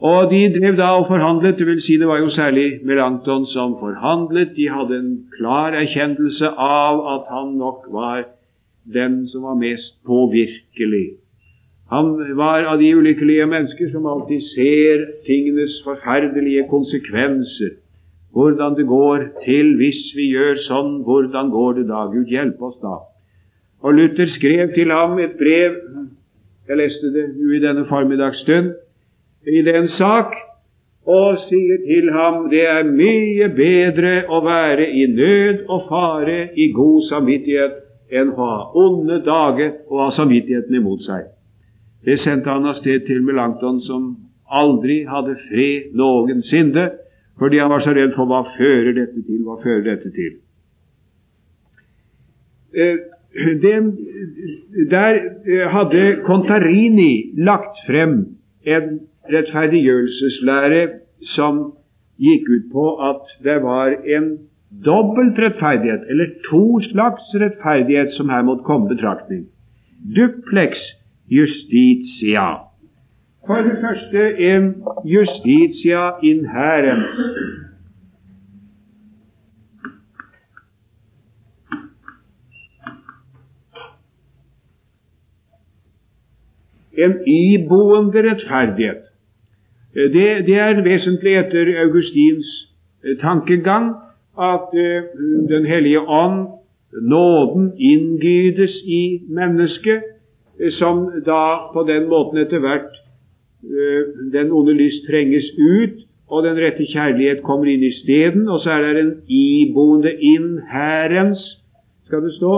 Og 0.00 0.30
de 0.30 0.44
drev 0.54 0.78
da 0.78 0.92
og 0.96 1.08
forhandlet, 1.10 1.58
det 1.58 1.66
vil 1.66 1.82
si 1.84 1.98
det 2.00 2.08
var 2.08 2.22
jo 2.22 2.30
særlig 2.32 2.80
Melanchthon 2.86 3.48
som 3.50 3.74
forhandlet. 3.80 4.54
De 4.56 4.70
hadde 4.70 4.96
en 4.96 5.10
klar 5.34 5.74
erkjennelse 5.76 6.54
av 6.56 7.02
at 7.16 7.26
han 7.34 7.58
nok 7.58 7.90
var 7.92 8.22
den 8.94 9.26
som 9.28 9.42
var 9.42 9.58
mest 9.60 9.98
påvirkelig. 10.06 11.19
Han 11.90 12.12
var 12.38 12.64
av 12.70 12.78
de 12.78 12.90
ulykkelige 12.94 13.46
mennesker 13.50 13.90
som 13.90 14.06
alltid 14.06 14.42
ser 14.54 15.06
tingenes 15.26 15.80
forferdelige 15.84 16.68
konsekvenser 16.70 17.78
hvordan 18.32 18.76
det 18.78 18.86
går 18.86 19.24
til 19.44 19.72
hvis 19.80 20.02
vi 20.16 20.28
gjør 20.30 20.60
sånn, 20.68 21.00
hvordan 21.06 21.50
går 21.50 21.80
det 21.80 21.86
da? 21.88 22.04
Gud 22.12 22.30
hjelpe 22.30 22.68
oss 22.68 22.78
da. 22.82 23.00
Og 23.82 23.96
Luther 23.96 24.30
skrev 24.36 24.70
til 24.74 24.92
ham 24.94 25.18
et 25.18 25.34
brev, 25.40 25.80
jeg 26.68 26.78
leste 26.78 27.10
det 27.14 27.26
jo 27.40 27.50
i 27.56 27.62
denne 27.62 27.86
formiddagsstund, 27.88 28.70
i 29.48 29.62
den 29.66 29.88
sak, 29.96 30.36
og 31.10 31.40
sier 31.48 31.80
til 31.88 32.10
ham 32.12 32.44
det 32.52 32.62
er 32.68 32.86
mye 32.86 33.48
bedre 33.56 34.14
å 34.28 34.42
være 34.44 34.86
i 34.94 35.06
nød 35.10 35.64
og 35.66 35.88
fare 35.88 36.38
i 36.54 36.70
god 36.76 37.08
samvittighet 37.08 37.80
enn 38.14 38.34
å 38.34 38.38
ha 38.38 38.56
onde 38.78 39.22
dager 39.26 39.72
og 39.88 40.04
ha 40.04 40.10
samvittigheten 40.18 40.76
imot 40.76 41.02
seg. 41.08 41.30
Det 42.04 42.16
sendte 42.24 42.50
han 42.50 42.66
av 42.66 42.78
sted 42.80 43.04
til 43.06 43.22
Melanchthon, 43.22 43.80
som 43.84 44.10
aldri 44.50 45.02
hadde 45.08 45.36
fred 45.48 45.94
noensinne, 45.96 46.88
fordi 47.40 47.60
han 47.60 47.70
var 47.72 47.84
så 47.84 47.94
redd 47.96 48.14
for 48.16 48.28
hva 48.28 48.42
fører 48.56 48.94
dette 48.96 49.22
til, 49.24 49.42
hva 49.46 49.58
fører 49.62 49.84
dette 49.86 50.12
til. 50.16 50.38
Eh, 52.76 52.98
det, 53.62 53.74
der 54.90 55.18
eh, 55.46 55.66
hadde 55.70 56.04
Contarini 56.26 57.32
lagt 57.38 57.80
frem 57.86 58.16
en 58.66 59.00
rettferdiggjørelseslære 59.30 60.82
som 61.36 61.62
gikk 62.20 62.48
ut 62.50 62.70
på 62.72 62.86
at 63.10 63.34
det 63.44 63.58
var 63.64 63.94
en 64.16 64.32
dobbelt 64.84 65.38
rettferdighet, 65.40 66.06
eller 66.10 66.34
to 66.50 66.80
slags 66.90 67.32
rettferdighet, 67.34 68.12
som 68.16 68.28
her 68.30 68.44
måtte 68.46 68.66
komme 68.66 68.90
betraktning. 68.90 69.46
Duplex 70.16 70.78
justitia. 71.30 72.48
For 73.46 73.54
det 73.54 73.76
første 73.80 74.38
en 74.38 74.74
justitia 75.04 76.10
in 76.22 76.46
herren. 76.46 77.02
En 86.98 87.14
iboende 87.26 88.30
rettferdighet. 88.30 88.96
Det, 89.94 90.46
det, 90.46 90.58
er 90.58 90.82
vesentlig 90.82 91.32
etter 91.38 91.70
Augustins 91.82 92.46
eh, 93.04 93.16
tankegang 93.20 93.94
at 94.38 94.68
uh, 94.74 95.02
Den 95.48 95.66
hellige 95.66 96.00
ånd, 96.00 96.48
nåden, 97.02 97.72
inngydes 97.78 98.74
i 98.86 99.20
mennesket, 99.28 100.02
som 100.78 101.06
da 101.26 101.70
på 101.72 101.82
den 101.88 102.08
måten 102.08 102.42
etter 102.42 102.60
hvert 102.60 103.00
Eh, 103.62 104.32
den 104.32 104.52
onde 104.52 104.72
lyst 104.72 105.06
trenges 105.10 105.44
ut, 105.58 106.06
og 106.28 106.44
den 106.44 106.56
rette 106.56 106.84
kjærlighet 106.92 107.42
kommer 107.42 107.66
inn 107.68 107.82
isteden. 107.84 108.48
Og 108.48 108.60
så 108.60 108.70
er 108.70 108.92
det 108.92 109.02
en 109.04 109.16
iboende 109.28 110.12
inherens, 110.32 111.42
skal 112.06 112.22
det 112.24 112.32
stå. 112.38 112.54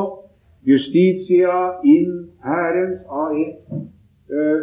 Justitia 0.67 1.59
inherens 1.95 3.01
AE. 3.23 3.47
Eh, 4.37 4.61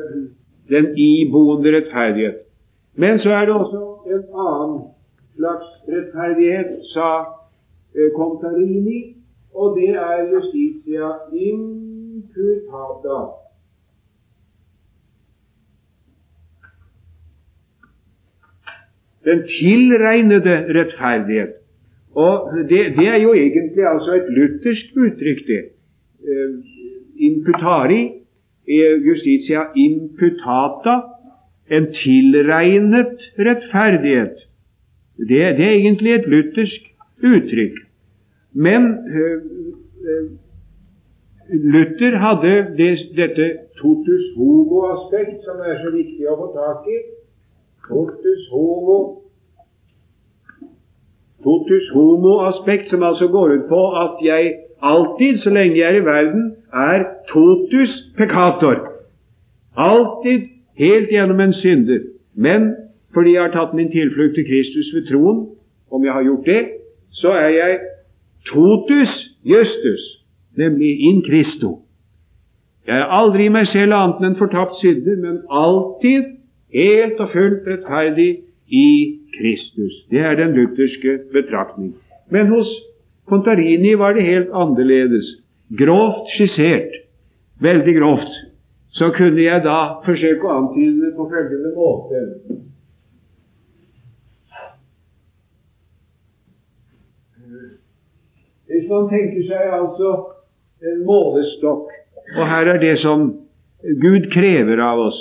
den 0.69 0.85
iboende 0.97 1.75
rettferdighet. 1.77 2.37
Men 2.95 3.19
så 3.19 3.29
er 3.29 3.45
det 3.45 3.53
også 3.53 3.83
en 4.15 4.23
annen 4.47 4.81
slags 5.35 5.69
rettferdighet, 5.91 6.69
sa 6.93 7.09
eh, 7.95 8.11
Contarini, 8.15 8.99
og 9.53 9.75
det 9.75 9.89
er 9.89 10.27
justitia 10.33 11.11
imputata. 12.19 13.19
Den 19.25 19.39
tilregnede 19.59 20.55
rettferdighet. 20.79 21.53
Og 22.15 22.33
det, 22.69 22.81
det, 22.97 23.07
er 23.07 23.15
jo 23.15 23.33
egentlig 23.33 23.85
altså 23.93 24.13
et 24.13 24.33
luthersk 24.37 24.85
uttrykk, 24.95 25.47
det. 25.47 25.63
Uh, 26.19 26.55
imputari, 27.27 28.01
justitia 29.07 29.61
imputata, 29.75 30.95
en 31.71 31.85
tilregnet 31.93 33.17
rettferdighet. 33.39 34.35
Det, 35.17 35.57
det, 35.57 35.65
er 35.65 35.69
egentlig 35.69 36.13
et 36.13 36.27
luthersk 36.27 36.81
uttrykk. 37.23 37.75
Men 38.53 38.81
uh, 39.15 39.41
Luther 41.49 42.17
hadde 42.17 42.77
det, 42.77 42.91
dette 43.17 43.45
totus 43.79 44.25
homo-aspekt, 44.37 45.41
som 45.45 45.57
er 45.65 45.79
så 45.81 45.93
viktig 45.95 46.27
å 46.29 46.35
få 46.37 46.49
tak 46.53 46.85
i. 46.89 46.99
Totus 47.87 48.43
homo 48.53 48.99
Totus 51.43 51.87
homo-aspekt, 51.95 52.89
som 52.89 53.03
altså 53.03 53.27
går 53.31 53.53
ut 53.55 53.65
på 53.69 53.81
at 53.95 54.19
jeg 54.21 54.53
alltid, 54.81 55.37
så 55.39 55.49
lenge 55.49 55.77
jeg 55.77 55.87
er 55.87 56.01
i 56.01 56.05
verden, 56.05 56.55
er 56.73 57.05
totus 57.31 57.93
peccator. 58.17 58.81
Alltid 59.77 60.49
helt 60.77 61.09
gjennom 61.09 61.39
en 61.39 61.53
synder. 61.53 62.03
Men 62.35 62.75
fordi 63.13 63.33
jeg 63.33 63.41
har 63.41 63.55
tatt 63.55 63.73
min 63.73 63.91
tilflukt 63.91 64.35
til 64.35 64.45
Kristus 64.45 64.91
ved 64.93 65.07
troen, 65.07 65.47
om 65.91 66.05
jeg 66.05 66.13
har 66.13 66.23
gjort 66.23 66.45
det, 66.45 66.61
så 67.11 67.31
er 67.31 67.49
jeg 67.55 67.79
totus 68.51 69.15
justus, 69.43 70.18
nemlig 70.59 70.91
in 71.09 71.23
Christo. 71.27 71.79
Jeg 72.87 72.97
er 72.97 73.11
aldri 73.13 73.47
meg 73.53 73.67
selv 73.69 73.95
annet 73.95 74.21
enn 74.21 74.31
en 74.31 74.39
fortapt 74.39 74.79
synder, 74.81 75.17
men 75.23 75.41
alltid 75.49 76.35
helt 76.73 77.19
og 77.23 77.33
fullt 77.33 77.67
rettferdig 77.69 78.29
i 78.69 78.89
Kristus. 79.35 80.05
Det 80.11 80.21
er 80.25 80.37
den 80.39 80.55
lutherske 80.57 81.19
betraktning. 81.33 81.93
Men 82.33 82.49
hos 82.53 82.69
Contarini 83.29 83.93
var 83.97 84.13
det 84.17 84.25
helt 84.25 84.49
annerledes. 84.53 85.37
Grovt 85.77 86.33
skissert. 86.35 86.95
veldig 87.61 87.95
grovt, 87.99 88.35
så 88.95 89.11
kunne 89.17 89.43
jeg 89.43 89.59
da 89.65 89.79
forsøke 90.05 90.47
å 90.47 90.53
antyde 90.61 91.01
det 91.01 91.09
på 91.17 91.25
følgende 91.27 91.73
måte. 91.75 92.21
Hvis 98.69 98.87
man 98.87 99.09
tenker 99.11 99.43
seg 99.49 99.73
altså 99.75 100.13
en 100.83 101.05
målestokk, 101.05 101.91
og 102.37 102.47
her 102.47 102.73
er 102.73 102.79
det 102.81 102.97
som 103.03 103.29
Gud 104.01 104.29
krever 104.33 104.79
av 104.83 104.99
oss, 105.09 105.19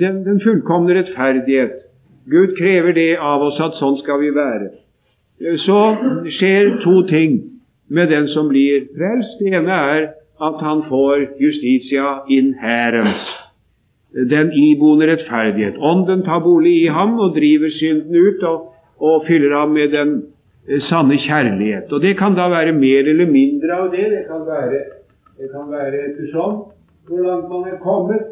den, 0.00 0.24
den 0.26 0.40
fullkomne 0.44 0.96
rettferdighet. 0.96 1.84
Gud 2.28 2.56
krever 2.58 2.92
det 2.96 3.16
av 3.22 3.44
oss 3.46 3.60
at 3.62 3.78
sånn 3.80 3.98
skal 4.02 4.20
vi 4.20 4.32
være. 4.36 4.70
Så 5.64 5.80
skjer 6.38 6.72
to 6.82 7.02
ting 7.08 7.38
med 7.88 8.10
den 8.12 8.26
som 8.34 8.48
blir 8.50 8.88
frelst. 8.96 9.38
Det 9.40 9.52
ene 9.54 9.76
er 9.92 10.08
at 10.44 10.64
han 10.64 10.82
får 10.88 11.24
justitia 11.40 12.22
in 12.28 12.52
inherens, 12.52 13.28
den 14.30 14.50
iboende 14.54 15.08
rettferdighet. 15.12 15.78
Ånden 15.78 16.24
tar 16.26 16.42
bolig 16.44 16.74
i 16.82 16.90
ham 16.92 17.16
og 17.20 17.36
driver 17.36 17.72
synden 17.78 18.16
ut 18.16 18.44
og, 18.48 18.68
og 18.98 19.24
fyller 19.28 19.56
ham 19.60 19.74
med 19.76 19.94
den 19.94 20.14
sanne 20.88 21.16
kjærlighet. 21.16 21.92
Og 21.92 22.00
Det 22.02 22.16
kan 22.18 22.34
da 22.34 22.48
være 22.48 22.72
mer 22.72 23.02
eller 23.12 23.26
mindre 23.26 23.72
av 23.72 23.90
det. 23.90 24.06
Det 24.16 24.24
kan 24.30 24.46
være, 24.46 24.80
det 25.38 25.48
kan 25.54 25.70
være 25.70 25.96
ettersom 26.08 26.52
hvor 27.08 27.22
langt 27.24 27.48
man 27.48 27.72
er 27.72 27.78
kommet. 27.80 28.22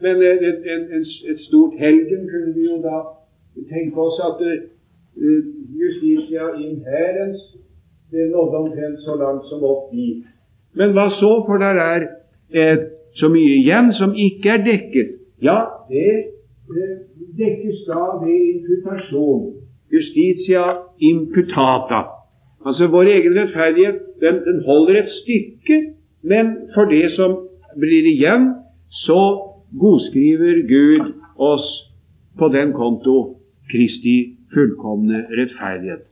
Men 0.00 0.16
et, 0.16 0.42
et, 0.48 0.60
et, 0.96 1.06
et 1.30 1.40
stort 1.48 1.72
helgen 1.78 2.28
kunne 2.30 2.54
vi 2.54 2.64
jo 2.70 2.76
da 2.84 2.96
tenke 3.72 3.96
oss 4.00 4.18
at 4.28 4.42
uh, 4.44 5.40
justitia 5.80 6.46
inherens 6.60 7.40
det 8.10 8.30
nådde 8.30 8.56
omtrent 8.56 8.98
så 9.06 9.16
langt 9.22 9.44
som 9.50 9.64
opp 9.64 9.92
dit. 9.92 10.24
Men 10.78 10.92
hva 10.92 11.08
så? 11.20 11.32
For 11.46 11.56
der 11.58 11.80
er 11.92 12.02
eh, 12.52 12.78
så 13.18 13.28
mye 13.28 13.56
igjen 13.60 13.92
som 13.98 14.14
ikke 14.14 14.48
er 14.56 14.64
dekket. 14.64 15.10
Ja, 15.42 15.58
det 15.88 16.12
eh, 16.76 16.92
dekkes 17.40 17.78
da 17.88 18.02
ved 18.22 18.36
imputasjon. 18.52 19.42
Justitia 19.92 20.64
imputata. 21.00 22.02
Altså 22.66 22.88
vår 22.90 23.10
egen 23.12 23.36
rettferdighet, 23.38 23.98
den, 24.20 24.40
den 24.46 24.62
holder 24.66 25.02
et 25.02 25.10
stykke, 25.22 25.76
men 26.22 26.56
for 26.74 26.90
det 26.90 27.12
som 27.14 27.36
blir 27.78 28.08
igjen, 28.10 28.48
så 29.06 29.20
godskriver 29.80 30.62
Gud 30.68 31.12
oss 31.38 31.66
på 32.38 32.48
den 32.48 32.72
konto 32.72 33.36
Kristi 33.70 34.36
fullkomne 34.54 35.24
rettferdighet. 35.38 36.06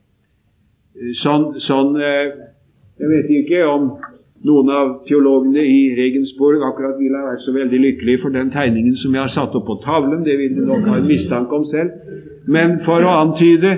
Sånn, 1.23 1.55
sånn 1.67 1.97
eh, 1.99 2.35
Jeg 3.01 3.11
vet 3.11 3.31
ikke 3.35 3.65
om 3.67 3.89
noen 4.45 4.71
av 4.71 4.91
teologene 5.09 5.63
i 5.65 5.81
Regensburg 5.97 6.63
akkurat 6.67 6.99
ville 7.01 7.17
ha 7.17 7.31
vært 7.31 7.45
så 7.47 7.55
veldig 7.55 7.81
lykkelige 7.81 8.21
for 8.25 8.35
den 8.35 8.51
tegningen 8.53 8.99
som 9.01 9.15
jeg 9.17 9.23
har 9.23 9.33
satt 9.33 9.57
opp 9.57 9.67
på 9.71 9.79
tavlen. 9.85 10.25
Det 10.27 10.37
vil 10.41 10.59
de 10.59 10.67
nok 10.69 10.85
ha 10.91 10.99
en 11.01 11.09
mistanke 11.09 11.57
om 11.57 11.65
selv. 11.71 11.95
Men 12.45 12.77
for 12.85 13.05
å 13.05 13.15
antyde 13.23 13.73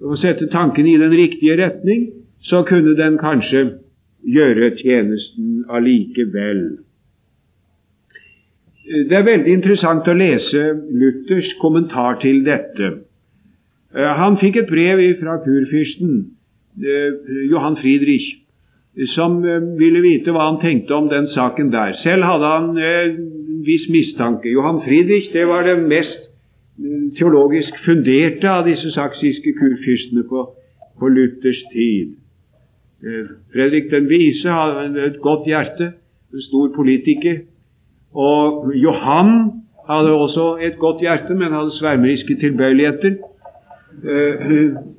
og 0.00 0.16
sette 0.22 0.48
tankene 0.52 0.94
i 0.94 1.00
den 1.02 1.12
riktige 1.12 1.58
retning, 1.60 2.08
så 2.48 2.62
kunne 2.64 2.96
den 2.96 3.18
kanskje 3.20 3.64
gjøre 4.24 4.72
tjenesten 4.80 5.66
allikevel. 5.68 6.62
Det 8.88 9.12
er 9.12 9.26
veldig 9.26 9.52
interessant 9.52 10.08
å 10.08 10.16
lese 10.16 10.64
Luthers 10.88 11.50
kommentar 11.60 12.16
til 12.22 12.40
dette. 12.46 12.94
Eh, 13.92 14.12
han 14.20 14.40
fikk 14.40 14.62
et 14.62 14.70
brev 14.72 15.02
fra 15.20 15.36
kurfyrsten 15.44 16.14
eh, 16.80 17.48
Johan 17.50 17.76
Friedrich 17.82 18.30
som 19.06 19.44
eh, 19.44 19.78
ville 19.78 20.00
vite 20.02 20.32
hva 20.34 20.48
han 20.50 20.60
tenkte 20.62 20.94
om 20.94 21.08
den 21.10 21.28
saken 21.34 21.70
der. 21.72 21.94
Selv 22.02 22.26
hadde 22.26 22.52
han 22.54 22.70
en 22.70 22.78
eh, 22.82 23.18
viss 23.66 23.86
mistanke. 23.92 24.50
Johan 24.50 24.82
Friedrich 24.86 25.30
det 25.32 25.46
var 25.46 25.62
den 25.66 25.86
mest 25.88 26.18
eh, 26.18 27.12
teologisk 27.18 27.78
funderte 27.84 28.50
av 28.50 28.66
disse 28.66 28.90
saksiske 28.94 29.54
kurfyrstene 29.60 30.26
på, 30.28 30.48
på 30.98 31.08
Luthers 31.08 31.62
tid. 31.72 32.16
Fredrik 33.54 33.92
den 33.92 34.08
vise 34.10 34.50
hadde 34.50 35.04
et 35.06 35.20
godt 35.22 35.44
hjerte, 35.46 35.92
en 36.34 36.42
stor 36.48 36.72
politiker. 36.74 37.44
Og 38.10 38.72
Johan 38.74 39.30
hadde 39.86 40.16
også 40.18 40.56
et 40.66 40.80
godt 40.82 41.04
hjerte, 41.06 41.36
men 41.38 41.54
hadde 41.54 41.76
svermeriske 41.78 42.34
tilbøyeligheter. 42.40 43.20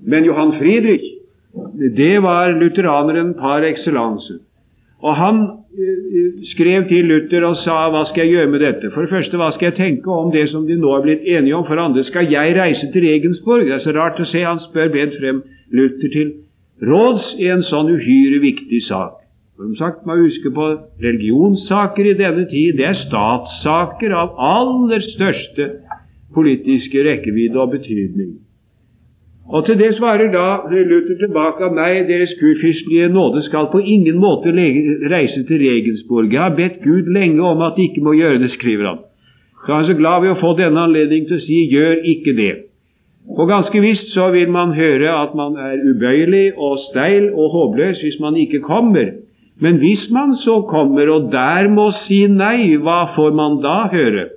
Men 0.08 0.24
Johan 0.26 0.56
Friedrich 0.62 1.19
det 1.98 2.22
var 2.22 2.54
lutheraneren 2.54 3.34
par 3.34 3.64
excellence. 3.66 4.40
Og 5.02 5.16
han 5.16 5.38
eh, 5.80 6.44
skrev 6.52 6.88
til 6.90 7.08
Luther 7.08 7.46
og 7.48 7.56
sa 7.64 7.78
hva 7.94 8.04
skal 8.10 8.26
jeg 8.26 8.36
gjøre 8.36 8.52
med 8.52 8.60
dette? 8.66 8.92
For 8.94 9.06
det 9.06 9.14
første, 9.14 9.40
hva 9.40 9.52
skal 9.56 9.70
jeg 9.70 9.78
tenke 9.78 10.12
om 10.12 10.32
det 10.34 10.50
som 10.52 10.68
de 10.68 10.76
nå 10.78 10.92
er 10.96 11.06
blitt 11.06 11.24
enige 11.24 11.56
om? 11.56 11.64
For 11.68 11.80
det 11.80 11.86
andre, 11.88 12.04
skal 12.04 12.28
jeg 12.32 12.58
reise 12.58 12.92
til 12.92 13.08
Regensborg? 13.08 13.66
Det 13.66 13.78
er 13.78 13.86
så 13.86 13.96
rart 13.96 14.20
å 14.20 14.28
se. 14.28 14.44
Han 14.44 14.60
spør 14.68 14.92
bedt 14.94 15.16
frem 15.22 15.42
Luther 15.72 16.12
til 16.14 16.36
råds 16.84 17.32
i 17.40 17.48
en 17.54 17.64
sånn 17.68 17.92
uhyre 17.96 18.42
viktig 18.44 18.84
sak. 18.90 19.16
Som 19.60 19.74
sagt, 19.76 20.06
man 20.08 20.22
husker 20.24 20.54
på 20.56 20.68
religionssaker 21.04 22.12
i 22.12 22.18
denne 22.20 22.46
tid. 22.52 22.78
Det 22.80 22.86
er 22.92 23.00
statssaker 23.00 24.14
av 24.16 24.38
aller 24.40 25.04
største 25.16 25.72
politiske 26.36 27.04
rekkevidde 27.08 27.60
og 27.60 27.74
betydning. 27.74 28.38
Og 29.50 29.66
til 29.66 29.80
det 29.80 29.96
svarer 29.98 30.30
da 30.30 30.48
Luther 30.70 31.18
tilbake 31.18 31.66
av 31.66 31.74
meg, 31.74 32.04
deres 32.06 32.36
gudfyrstelige 32.38 33.10
nåde 33.10 33.42
skal 33.48 33.72
på 33.72 33.82
ingen 33.82 34.20
måte 34.22 34.54
reise 34.54 35.42
til 35.50 35.64
Regensburg. 35.64 36.30
Jeg 36.34 36.42
har 36.44 36.58
bedt 36.58 36.84
Gud 36.84 37.10
lenge 37.10 37.42
om 37.42 37.64
at 37.66 37.74
de 37.78 37.88
ikke 37.90 38.04
må 38.06 38.14
gjøre 38.14 38.44
det, 38.44 38.52
skriver 38.54 38.86
han. 38.92 39.00
Så 39.66 39.74
han 39.74 39.84
er 39.84 39.90
så 39.90 39.98
glad 39.98 40.22
ved 40.22 40.36
å 40.36 40.42
få 40.44 40.54
denne 40.60 40.86
anledning 40.86 41.26
til 41.28 41.40
å 41.40 41.46
si 41.48 41.64
gjør 41.74 42.06
ikke 42.14 42.36
det. 42.38 42.54
Og 43.30 43.50
ganske 43.50 43.82
visst 43.82 44.14
så 44.14 44.30
vil 44.34 44.54
man 44.54 44.76
høre 44.78 45.10
at 45.18 45.34
man 45.38 45.58
er 45.58 45.82
ubøyelig 45.82 46.54
og 46.58 46.80
steil 46.88 47.32
og 47.34 47.52
håpløs 47.58 48.06
hvis 48.06 48.22
man 48.22 48.38
ikke 48.38 48.62
kommer. 48.66 49.12
Men 49.60 49.82
hvis 49.82 50.06
man 50.14 50.38
så 50.46 50.62
kommer 50.70 51.10
og 51.10 51.32
der 51.34 51.68
må 51.74 51.90
si 52.06 52.22
nei, 52.32 52.78
hva 52.78 53.16
får 53.18 53.34
man 53.36 53.60
da 53.66 53.80
høre? 53.92 54.30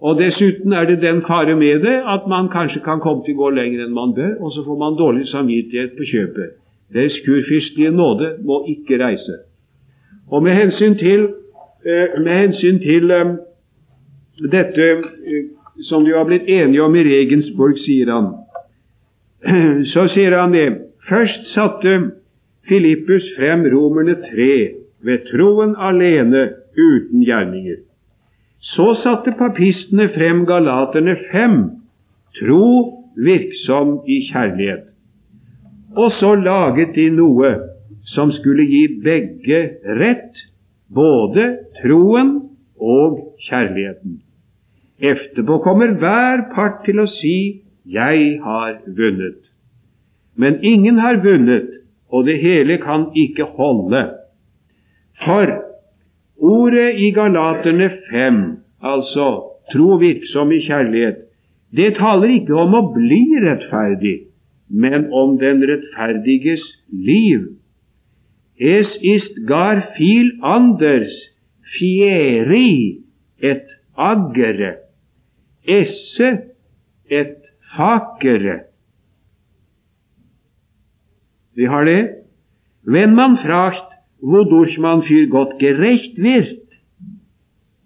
Og 0.00 0.16
Dessuten 0.16 0.72
er 0.72 0.84
det 0.88 1.02
den 1.02 1.20
fare 1.26 1.54
med 1.56 1.82
det 1.84 1.98
at 2.08 2.26
man 2.28 2.48
kanskje 2.48 2.80
kan 2.84 3.02
komme 3.04 3.24
til 3.24 3.36
å 3.36 3.42
gå 3.42 3.50
lenger 3.56 3.84
enn 3.84 3.92
man 3.92 4.14
bør, 4.16 4.38
og 4.40 4.54
så 4.54 4.64
får 4.64 4.78
man 4.80 4.96
dårlig 4.96 5.26
samvittighet 5.28 5.92
på 5.98 6.08
kjøpet. 6.12 6.56
Deres 6.94 7.18
kurfyrstelige 7.26 7.92
nåde 7.92 8.30
må 8.44 8.62
ikke 8.68 8.98
reise. 9.04 9.36
Og 10.30 10.42
med 10.42 10.56
hensyn 10.56 10.96
til, 10.98 11.28
eh, 11.84 12.16
med 12.24 12.32
hensyn 12.32 12.78
til 12.80 13.10
um, 13.10 13.36
dette 14.52 14.86
uh, 14.96 15.44
som 15.88 16.04
de 16.04 16.16
har 16.16 16.24
blitt 16.24 16.48
enige 16.48 16.82
om 16.82 16.96
i 16.96 17.04
Regensburg, 17.04 17.76
sier 17.84 18.10
han, 18.12 18.32
så 19.92 20.06
sier 20.14 20.38
han 20.38 20.56
det. 20.56 20.68
Først 21.08 21.52
satte 21.52 21.98
Filippus 22.68 23.28
frem 23.36 23.68
Romerne 23.72 24.16
tre 24.24 24.52
ved 25.04 25.28
troen 25.30 25.76
alene 25.76 26.48
uten 26.76 27.24
gjerninger. 27.24 27.89
Så 28.60 28.94
satte 29.02 29.32
papistene 29.38 30.10
frem 30.14 30.44
Galaterne 30.46 31.16
fem, 31.32 31.56
tro 32.36 32.66
virksom 33.16 34.00
i 34.06 34.20
kjærlighet. 34.28 34.86
Og 35.96 36.12
så 36.20 36.34
laget 36.38 36.94
de 36.94 37.08
noe 37.10 37.54
som 38.14 38.30
skulle 38.32 38.66
gi 38.68 38.84
begge 39.04 39.60
rett, 40.00 40.44
både 40.94 41.46
troen 41.80 42.36
og 42.76 43.18
kjærligheten. 43.48 44.20
Efterpå 45.00 45.58
kommer 45.64 45.96
hver 45.98 46.50
part 46.54 46.84
til 46.84 47.00
å 47.00 47.06
si 47.06 47.62
'Jeg 47.86 48.40
har 48.44 48.80
vunnet'. 48.86 49.46
Men 50.36 50.64
ingen 50.64 50.98
har 50.98 51.22
vunnet, 51.24 51.70
og 52.12 52.26
det 52.26 52.40
hele 52.40 52.78
kan 52.78 53.06
ikke 53.16 53.44
holde. 53.44 54.10
For 55.24 55.69
Ordet 56.40 56.96
i 56.96 57.10
Galaterne 57.12 57.90
5, 58.10 58.40
altså 58.80 59.28
tro 59.72 59.98
virksom 60.00 60.52
i 60.52 60.62
kjærlighet, 60.64 61.18
det 61.76 61.94
taler 62.00 62.32
ikke 62.40 62.56
om 62.58 62.74
å 62.74 62.86
bli 62.94 63.22
rettferdig, 63.44 64.16
men 64.70 65.10
om 65.14 65.36
den 65.38 65.60
rettferdiges 65.68 66.64
liv. 66.90 67.44
Es 68.56 68.88
ist 69.04 69.36
gar 69.48 69.82
viel 69.98 70.32
anders 70.42 71.12
fieri 71.76 73.02
et 73.38 73.68
agere, 73.96 74.74
esse 75.64 76.32
et 77.10 77.38
fakere. 77.76 78.64
Vi 81.56 81.68
har 81.68 81.84
det. 81.84 82.00
Wenn 82.84 83.14
man 83.14 83.36
fragt 83.44 83.90
wodurch 84.20 84.78
man 84.78 85.02
für 85.02 85.26
Gott 85.28 85.58
gerecht 85.58 86.16
wird, 86.16 86.60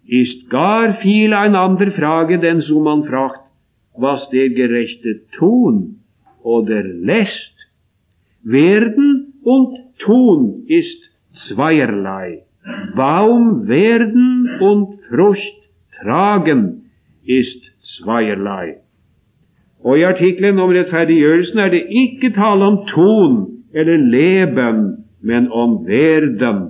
ist 0.07 0.51
gar 0.51 0.95
viel 1.01 1.33
ein 1.33 1.55
ander 1.55 1.91
Frage, 1.93 2.39
denn 2.39 2.61
so 2.61 2.81
man 2.81 3.05
fragt, 3.05 3.41
was 3.97 4.29
der 4.31 4.51
Gerechte 4.51 5.23
tun 5.39 6.01
oder 6.43 6.83
lässt. 6.83 7.55
Werden 8.43 9.35
und 9.43 9.79
tun 9.99 10.65
ist 10.67 11.01
zweierlei 11.49 12.45
Warum 12.95 13.69
werden 13.69 14.49
und 14.61 15.01
Frucht 15.09 15.61
tragen 16.01 16.91
ist 17.25 17.61
zweierlei. 17.97 18.77
Og 19.85 19.99
i 20.01 20.05
artikkelen 20.09 20.59
om 20.59 20.73
rettferdiggjørelsen 20.73 21.61
er 21.61 21.73
det 21.75 21.83
ikke 21.93 22.31
tale 22.37 22.65
om 22.65 22.79
ton 22.89 23.35
eller 23.77 24.01
leben, 24.01 24.81
men 25.25 25.49
om 25.53 25.79
verden. 25.89 26.61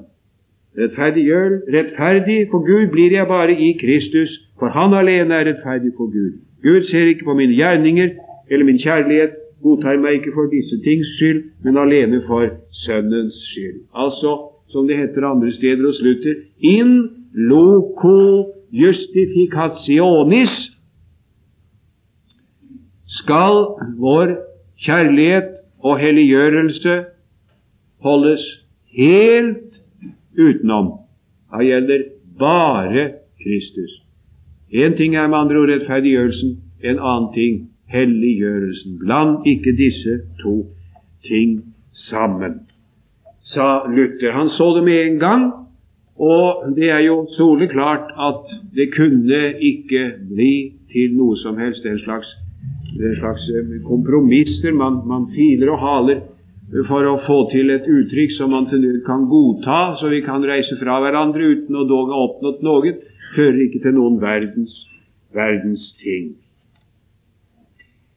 Rettferdiggjør, 0.79 1.51
rettferdig 1.77 2.39
for 2.51 2.63
Gud 2.67 2.91
blir 2.95 3.13
jeg 3.15 3.27
bare 3.31 3.55
i 3.55 3.71
Kristus, 3.83 4.31
for 4.59 4.69
Han 4.75 4.95
alene 4.95 5.35
er 5.35 5.49
rettferdig 5.51 5.93
for 5.97 6.11
Gud. 6.17 6.39
Gud 6.63 6.83
ser 6.91 7.07
ikke 7.13 7.25
på 7.25 7.35
mine 7.35 7.55
gjerninger 7.55 8.09
eller 8.51 8.65
min 8.65 8.79
kjærlighet, 8.79 9.35
godtar 9.63 10.01
meg 10.03 10.19
ikke 10.19 10.35
for 10.35 10.51
disse 10.53 10.77
tings 10.85 11.09
skyld, 11.17 11.43
men 11.65 11.79
alene 11.81 12.23
for 12.27 12.47
Sønnens 12.85 13.37
skyld. 13.51 13.79
Altså, 13.95 14.33
som 14.69 14.89
det 14.89 14.97
heter 14.99 15.27
andre 15.31 15.53
steder 15.53 15.87
hos 15.87 16.01
Luther, 16.03 16.35
in 16.61 16.91
loco 17.35 18.53
justificationis 18.73 20.55
skal 23.07 23.57
vår 23.99 24.37
kjærlighet 24.85 25.51
og 25.79 25.99
helliggjørelse 25.99 26.95
holdes 28.05 28.45
helt 28.97 29.75
utenom. 30.39 30.93
Det 31.55 31.67
gjelder 31.67 32.05
bare 32.39 33.11
Kristus. 33.43 34.01
Én 34.73 34.97
ting 34.99 35.15
er 35.15 35.29
med 35.29 35.39
andre 35.39 35.61
ord 35.61 35.71
rettferdiggjørelsen, 35.71 36.57
en 36.83 36.99
annen 36.99 37.33
ting 37.35 37.61
helliggjørelsen. 37.95 38.99
Bland 38.99 39.47
ikke 39.47 39.77
disse 39.79 40.19
to 40.43 40.55
ting 41.29 41.61
sammen, 42.09 42.61
sa 43.45 43.87
Luther. 43.89 44.33
Han 44.33 44.49
så 44.49 44.75
det 44.77 44.85
med 44.85 45.07
en 45.07 45.19
gang, 45.19 45.45
og 46.19 46.75
det 46.77 46.91
er 46.91 47.03
jo 47.07 47.27
soleklart 47.37 48.11
at 48.19 48.51
det 48.75 48.91
kunne 48.97 49.43
ikke 49.61 50.05
bli 50.31 50.55
til 50.93 51.15
noe 51.19 51.37
som 51.43 51.59
helst 51.59 51.87
den 51.87 51.99
slags 52.03 52.29
slags 52.95 53.49
eh, 53.51 53.83
kompromisser. 53.87 54.73
Man, 54.73 55.01
man, 55.07 55.27
filer 55.35 55.73
og 55.75 55.79
haler 55.79 56.21
for 56.89 57.07
å 57.07 57.19
få 57.23 57.39
til 57.53 57.71
et 57.71 57.85
uttrykk 57.87 58.33
som 58.35 58.51
man 58.51 58.67
til 58.71 58.83
nød 58.83 59.03
kan 59.07 59.29
godta, 59.31 59.95
så 60.01 60.11
vi 60.11 60.25
kan 60.27 60.43
reise 60.43 60.75
fra 60.81 60.99
hverandre 61.05 61.53
uten 61.55 61.77
å 61.79 61.85
dog 61.87 62.11
ha 62.11 62.23
oppnådd 62.29 62.65
noe, 62.67 62.95
fører 63.37 63.61
ikke 63.67 63.83
til 63.85 63.95
noen 63.95 64.17
verdens, 64.23 64.75
verdens 65.35 65.93
ting. 66.03 66.33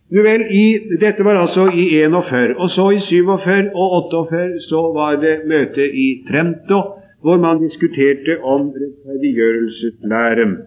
Nu 0.09 0.21
vel, 0.23 0.45
i, 0.49 0.65
Dette 1.01 1.23
var 1.27 1.35
altså 1.41 1.67
i 1.67 1.89
41. 1.99 2.55
Og 2.55 2.69
så 2.71 2.85
i 2.95 3.01
47 3.03 3.73
og 3.75 3.95
48 4.13 4.61
så 4.69 4.85
var 4.95 5.19
det 5.19 5.41
møte 5.51 5.83
i 5.83 6.07
Trento, 6.29 6.79
hvor 7.21 7.41
man 7.43 7.59
diskuterte 7.59 8.37
om 8.39 8.69
rettferdiggjørelseslæren. 8.71 10.57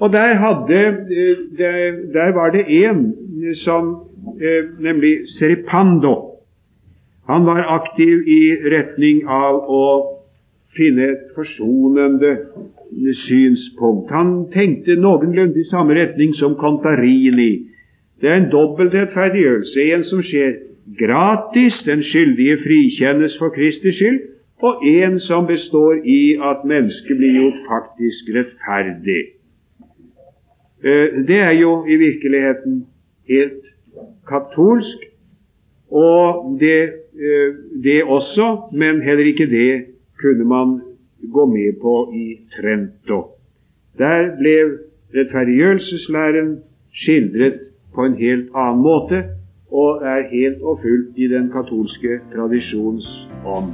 Og 0.00 0.12
der, 0.12 0.34
hadde, 0.40 0.80
eh, 1.12 1.94
der, 2.14 2.32
var 2.32 2.50
det 2.50 2.64
en 2.84 3.02
som 3.64 3.90
eh, 4.40 4.64
nemlig 4.80 5.28
Seripando. 5.36 6.29
Han 7.28 7.44
var 7.46 7.60
aktiv 7.76 8.24
i 8.28 8.40
retning 8.72 9.22
av 9.28 9.60
å 9.70 9.84
finne 10.76 11.10
et 11.12 11.28
forsonende 11.34 12.32
synspunkt. 13.26 14.10
Han 14.10 14.50
tenkte 14.54 14.96
noenlunde 14.98 15.60
i 15.60 15.68
samme 15.70 15.94
retning 15.98 16.34
som 16.38 16.56
Contarini. 16.58 17.66
Det 18.20 18.28
er 18.28 18.40
en 18.40 18.50
dobbelt 18.52 18.94
rettferdiggjørelse. 18.94 19.86
En 19.94 20.04
som 20.08 20.22
skjer 20.26 20.58
gratis, 20.98 21.78
den 21.86 22.02
skyldige 22.02 22.58
frikjennes 22.64 23.36
for 23.38 23.54
Kristi 23.54 23.94
skyld, 23.96 24.20
og 24.62 24.82
en 24.86 25.20
som 25.24 25.46
består 25.48 26.02
i 26.04 26.36
at 26.36 26.64
mennesket 26.68 27.16
blir 27.16 27.36
gjort 27.38 27.60
faktisk 27.68 28.32
rettferdig. 28.36 29.22
Eh, 30.84 31.20
det 31.28 31.40
er 31.40 31.54
jo 31.60 31.84
i 31.88 31.96
virkeligheten 31.96 32.84
helt 33.28 33.64
katolsk, 34.28 35.06
og 35.90 36.58
det, 36.60 36.99
det 37.84 38.02
også, 38.04 38.70
men 38.72 39.02
heller 39.02 39.26
ikke 39.26 39.46
det 39.50 39.84
kunne 40.20 40.44
man 40.44 40.80
gå 41.32 41.46
med 41.46 41.80
på 41.82 42.12
i 42.14 42.26
Trento. 42.54 43.20
Der 43.98 44.30
ble 44.38 44.54
rettferdiggjørelseslæren 45.14 46.58
skildret 46.94 47.60
på 47.94 48.06
en 48.06 48.16
helt 48.16 48.48
annen 48.54 48.82
måte, 48.82 49.24
og 49.70 50.02
er 50.02 50.26
helt 50.30 50.62
og 50.62 50.80
fullt 50.82 51.18
i 51.18 51.28
den 51.30 51.50
katolske 51.52 52.18
tradisjons 52.34 53.06
ånd. 53.46 53.70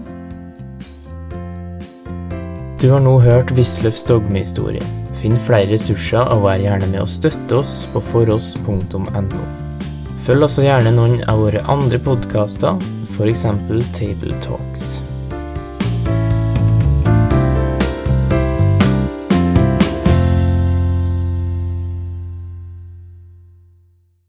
Du 2.83 2.91
har 2.93 3.01
nå 3.01 3.15
hørt 3.25 3.55
Wisløffs 3.57 4.05
dogmehistorie. 4.05 4.85
Finn 5.17 5.39
flere 5.47 5.71
ressurser 5.73 6.29
og 6.35 6.43
vær 6.45 6.61
gjerne 6.61 6.91
med 6.93 7.01
å 7.01 7.09
støtte 7.09 7.63
oss 7.63 7.79
på 7.95 8.03
foross.no. 8.11 9.47
Følg 10.27 10.45
også 10.45 10.67
gjerne 10.67 10.93
noen 10.93 11.23
av 11.31 11.41
våre 11.41 11.65
andre 11.73 12.01
podkaster, 12.03 12.77
f.eks. 13.19 13.45
Table 13.95 14.39
Talks. 14.41 15.16